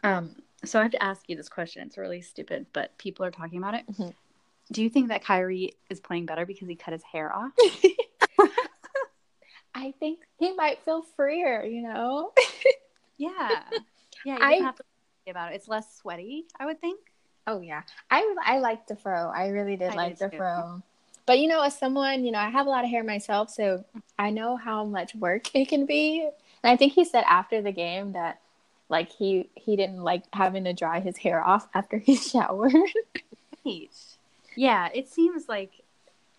um, 0.02 0.34
so 0.66 0.80
I 0.80 0.84
have 0.84 0.92
to 0.92 1.04
ask 1.04 1.28
you 1.28 1.36
this 1.36 1.50
question. 1.50 1.84
It's 1.84 1.98
really 1.98 2.22
stupid, 2.22 2.68
but 2.74 2.98
people 2.98 3.26
are 3.26 3.32
talking 3.32 3.58
about 3.58 3.76
it. 3.76 3.88
Mm-hmm. 3.92 4.10
Do 4.72 4.84
you 4.84 4.90
think 4.90 5.08
that 5.08 5.24
Kyrie 5.24 5.74
is 5.90 6.00
playing 6.00 6.26
better 6.26 6.46
because 6.46 6.68
he 6.68 6.76
cut 6.76 6.94
his 6.94 7.04
hair 7.04 7.34
off? 7.36 7.52
I 9.74 9.94
think 10.00 10.20
he 10.38 10.54
might 10.54 10.84
feel 10.84 11.02
freer, 11.16 11.64
you 11.64 11.82
know? 11.82 12.34
yeah. 13.18 13.62
Yeah, 14.26 14.36
you 14.36 14.44
I, 14.44 14.54
have 14.56 14.76
to 14.76 14.84
about 15.30 15.52
it. 15.52 15.56
It's 15.56 15.68
less 15.68 15.96
sweaty, 15.96 16.46
I 16.60 16.66
would 16.66 16.82
think. 16.82 17.00
Oh 17.48 17.62
yeah. 17.62 17.84
I 18.12 18.36
I 18.44 18.60
like 18.60 18.88
the 18.88 18.96
fro. 18.96 19.32
I 19.34 19.48
really 19.48 19.76
did 19.76 19.92
I 19.92 19.96
like 19.96 20.18
did 20.18 20.28
the 20.28 20.32
too. 20.32 20.38
fro. 20.38 20.84
But 21.26 21.40
you 21.40 21.48
know, 21.48 21.62
as 21.62 21.78
someone, 21.78 22.24
you 22.24 22.32
know, 22.32 22.40
I 22.40 22.50
have 22.50 22.68
a 22.68 22.70
lot 22.70 22.84
of 22.84 22.90
hair 22.90 23.04
myself, 23.04 23.50
so 23.50 23.86
I 24.18 24.32
know 24.32 24.56
how 24.58 24.84
much 24.84 25.16
work 25.16 25.50
it 25.56 25.68
can 25.68 25.86
be. 25.86 26.28
And 26.64 26.72
I 26.72 26.76
think 26.76 26.94
he 26.94 27.06
said 27.06 27.24
after 27.28 27.62
the 27.62 27.72
game 27.72 28.14
that 28.14 28.42
like 28.90 29.12
he 29.12 29.50
he 29.56 29.76
didn't 29.76 30.04
like 30.04 30.24
having 30.34 30.64
to 30.66 30.74
dry 30.74 31.00
his 31.00 31.18
hair 31.18 31.44
off 31.46 31.68
after 31.74 31.98
he 31.98 32.16
showered. 32.32 32.74
yeah, 34.56 34.90
it 34.94 35.08
seems 35.08 35.48
like 35.48 35.72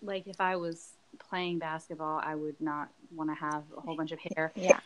like 0.03 0.27
if 0.27 0.39
I 0.41 0.55
was 0.57 0.89
playing 1.19 1.59
basketball, 1.59 2.19
I 2.23 2.35
would 2.35 2.59
not 2.59 2.89
want 3.15 3.29
to 3.29 3.35
have 3.35 3.63
a 3.75 3.81
whole 3.81 3.95
bunch 3.95 4.11
of 4.11 4.19
hair. 4.19 4.51
Yeah. 4.61 4.79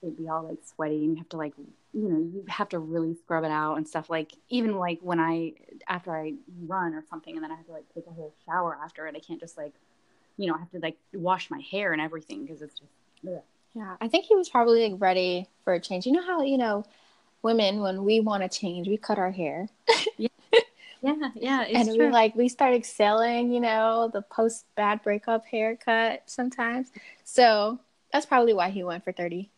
It'd 0.00 0.16
be 0.16 0.28
all 0.28 0.44
like 0.44 0.58
sweaty 0.64 1.04
and 1.04 1.10
you 1.10 1.16
have 1.16 1.28
to 1.30 1.36
like 1.36 1.54
you 1.92 2.08
know, 2.08 2.18
you 2.18 2.44
have 2.46 2.68
to 2.68 2.78
really 2.78 3.14
scrub 3.14 3.42
it 3.42 3.50
out 3.50 3.76
and 3.78 3.88
stuff. 3.88 4.08
Like 4.08 4.32
even 4.48 4.76
like 4.76 5.00
when 5.02 5.18
I 5.18 5.54
after 5.88 6.16
I 6.16 6.34
run 6.66 6.94
or 6.94 7.02
something 7.10 7.34
and 7.34 7.42
then 7.42 7.50
I 7.50 7.56
have 7.56 7.66
to 7.66 7.72
like 7.72 7.84
take 7.92 8.06
a 8.06 8.10
whole 8.10 8.32
shower 8.46 8.78
after 8.82 9.08
it, 9.08 9.16
I 9.16 9.20
can't 9.20 9.40
just 9.40 9.56
like 9.56 9.72
you 10.36 10.46
know, 10.46 10.54
I 10.54 10.58
have 10.60 10.70
to 10.70 10.78
like 10.78 10.96
wash 11.12 11.50
my 11.50 11.58
hair 11.58 11.92
and 11.92 12.00
everything 12.00 12.44
because 12.44 12.62
it's 12.62 12.78
just 12.78 12.92
ugh. 13.26 13.42
Yeah, 13.74 13.96
I 14.00 14.08
think 14.08 14.24
he 14.24 14.34
was 14.34 14.48
probably 14.48 14.88
like 14.88 15.00
ready 15.00 15.46
for 15.64 15.74
a 15.74 15.80
change. 15.80 16.06
You 16.06 16.12
know 16.12 16.22
how, 16.22 16.42
you 16.42 16.58
know, 16.58 16.84
women 17.42 17.80
when 17.80 18.04
we 18.04 18.20
want 18.20 18.42
to 18.42 18.48
change, 18.48 18.88
we 18.88 18.96
cut 18.96 19.18
our 19.18 19.30
hair. 19.30 19.68
yeah. 20.16 20.28
Yeah, 21.00 21.30
yeah, 21.34 21.60
and 21.74 21.88
true. 21.88 22.06
we 22.06 22.10
like 22.10 22.34
we 22.34 22.48
start 22.48 22.74
excelling, 22.74 23.52
you 23.52 23.60
know, 23.60 24.10
the 24.12 24.22
post 24.22 24.64
bad 24.74 25.02
breakup 25.02 25.46
haircut 25.46 26.24
sometimes. 26.26 26.90
So 27.24 27.78
that's 28.12 28.26
probably 28.26 28.52
why 28.52 28.70
he 28.70 28.82
went 28.82 29.04
for 29.04 29.12
thirty. 29.12 29.50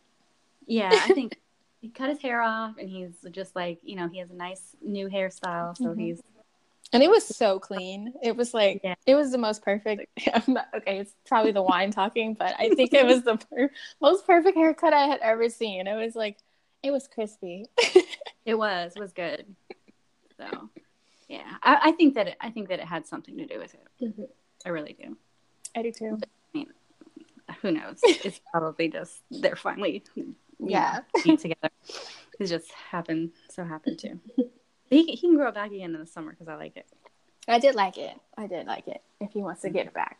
Yeah, 0.67 0.89
I 0.91 1.13
think 1.13 1.39
he 1.81 1.89
cut 1.89 2.09
his 2.09 2.21
hair 2.21 2.41
off, 2.41 2.77
and 2.77 2.89
he's 2.89 3.13
just 3.31 3.55
like, 3.55 3.79
you 3.83 3.95
know, 3.95 4.07
he 4.07 4.19
has 4.19 4.29
a 4.29 4.35
nice 4.35 4.75
new 4.81 5.07
hairstyle, 5.09 5.75
so 5.75 5.85
mm-hmm. 5.85 5.99
he's. 5.99 6.21
And 6.93 7.01
it 7.01 7.09
was 7.09 7.25
so 7.25 7.59
clean. 7.59 8.13
It 8.21 8.35
was 8.35 8.53
like 8.53 8.81
yeah. 8.83 8.95
it 9.05 9.15
was 9.15 9.31
the 9.31 9.37
most 9.37 9.63
perfect. 9.63 10.07
Not, 10.47 10.67
okay, 10.75 10.99
it's 10.99 11.13
probably 11.25 11.51
the 11.51 11.61
wine 11.61 11.91
talking, 11.91 12.33
but 12.33 12.53
I 12.59 12.69
think 12.69 12.93
it 12.93 13.05
was 13.05 13.23
the 13.23 13.37
per- 13.51 13.71
most 14.01 14.27
perfect 14.27 14.57
haircut 14.57 14.93
I 14.93 15.07
had 15.07 15.19
ever 15.21 15.47
seen. 15.49 15.87
It 15.87 15.95
was 15.95 16.15
like, 16.15 16.37
it 16.83 16.91
was 16.91 17.07
crispy. 17.07 17.65
it 18.45 18.55
was 18.55 18.93
was 18.97 19.13
good. 19.13 19.45
So 20.37 20.69
yeah, 21.29 21.55
I, 21.63 21.79
I, 21.83 21.91
think 21.93 22.15
that 22.15 22.27
it, 22.27 22.37
I 22.41 22.49
think 22.49 22.67
that 22.69 22.79
it 22.79 22.85
had 22.85 23.07
something 23.07 23.37
to 23.37 23.45
do 23.45 23.59
with 23.59 23.73
it. 23.73 23.87
Mm-hmm. 24.03 24.23
I 24.65 24.69
really 24.69 24.97
do. 25.01 25.15
I 25.75 25.83
do 25.83 25.91
too. 25.91 26.19
I 26.21 26.57
mean, 26.57 26.67
who 27.61 27.71
knows? 27.71 27.99
it's 28.03 28.41
probably 28.51 28.89
just 28.89 29.21
they're 29.31 29.55
finally 29.55 30.03
yeah 30.59 30.99
know, 31.25 31.35
together. 31.37 31.69
It 32.37 32.47
just 32.47 32.71
happened. 32.71 33.31
So 33.49 33.63
happened 33.63 33.99
to. 33.99 34.19
He 34.91 35.05
he 35.05 35.17
can 35.17 35.35
grow 35.35 35.47
it 35.47 35.55
back 35.55 35.71
again 35.71 35.95
in 35.95 35.99
the 35.99 36.05
summer 36.05 36.31
because 36.31 36.47
I 36.47 36.55
like 36.55 36.77
it. 36.77 36.85
I 37.47 37.57
did 37.59 37.73
like 37.75 37.97
it. 37.97 38.15
I 38.37 38.45
did 38.45 38.67
like 38.67 38.87
it. 38.87 39.01
If 39.19 39.31
he 39.31 39.41
wants 39.41 39.61
to 39.61 39.69
get 39.69 39.87
it 39.87 39.93
back, 39.93 40.19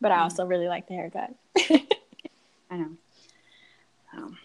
but 0.00 0.12
I 0.12 0.14
mm-hmm. 0.14 0.24
also 0.24 0.44
really 0.46 0.68
like 0.68 0.86
the 0.86 0.94
haircut. 0.94 1.34
I 2.70 2.76
know. 2.76 2.90
Um, 4.16 4.38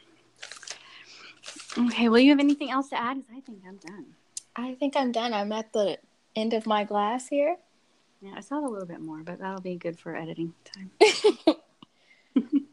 okay. 1.87 2.09
Well, 2.09 2.19
you 2.19 2.31
have 2.31 2.39
anything 2.39 2.71
else 2.71 2.89
to 2.89 2.99
add? 2.99 3.17
Because 3.17 3.31
I 3.37 3.41
think 3.41 3.59
I'm 3.67 3.77
done. 3.77 4.05
I 4.55 4.73
think 4.75 4.95
I'm 4.95 5.11
done. 5.11 5.33
I'm 5.33 5.51
at 5.51 5.73
the 5.73 5.99
end 6.35 6.53
of 6.53 6.65
my 6.65 6.83
glass 6.83 7.27
here. 7.27 7.57
Yeah, 8.21 8.33
I 8.35 8.39
saw 8.39 8.59
a 8.59 8.67
little 8.67 8.87
bit 8.87 9.01
more, 9.01 9.21
but 9.23 9.39
that'll 9.39 9.61
be 9.61 9.75
good 9.75 9.99
for 9.99 10.15
editing 10.15 10.53
time. 10.63 10.91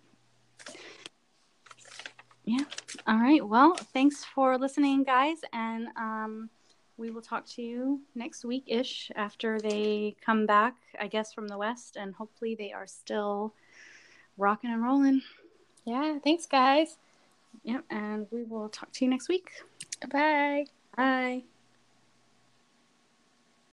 yeah. 2.44 2.64
All 3.06 3.18
right. 3.18 3.46
Well, 3.46 3.74
thanks 3.92 4.24
for 4.24 4.56
listening, 4.56 5.02
guys, 5.02 5.38
and 5.52 5.88
um, 5.96 6.48
we 6.96 7.10
will 7.10 7.22
talk 7.22 7.46
to 7.46 7.62
you 7.62 8.00
next 8.14 8.44
week 8.44 8.64
ish 8.66 9.10
after 9.16 9.58
they 9.58 10.16
come 10.24 10.46
back, 10.46 10.76
I 11.00 11.06
guess, 11.06 11.32
from 11.32 11.48
the 11.48 11.58
west, 11.58 11.96
and 11.96 12.14
hopefully 12.14 12.54
they 12.54 12.72
are 12.72 12.86
still 12.86 13.54
rocking 14.36 14.70
and 14.70 14.82
rolling. 14.82 15.22
Yeah. 15.84 16.18
Thanks, 16.22 16.46
guys. 16.46 16.96
Yep. 17.64 17.84
And 17.90 18.26
we 18.30 18.44
will 18.44 18.68
talk 18.68 18.92
to 18.92 19.04
you 19.04 19.10
next 19.10 19.28
week. 19.28 19.50
Bye. 20.10 20.66
Bye. 20.96 21.44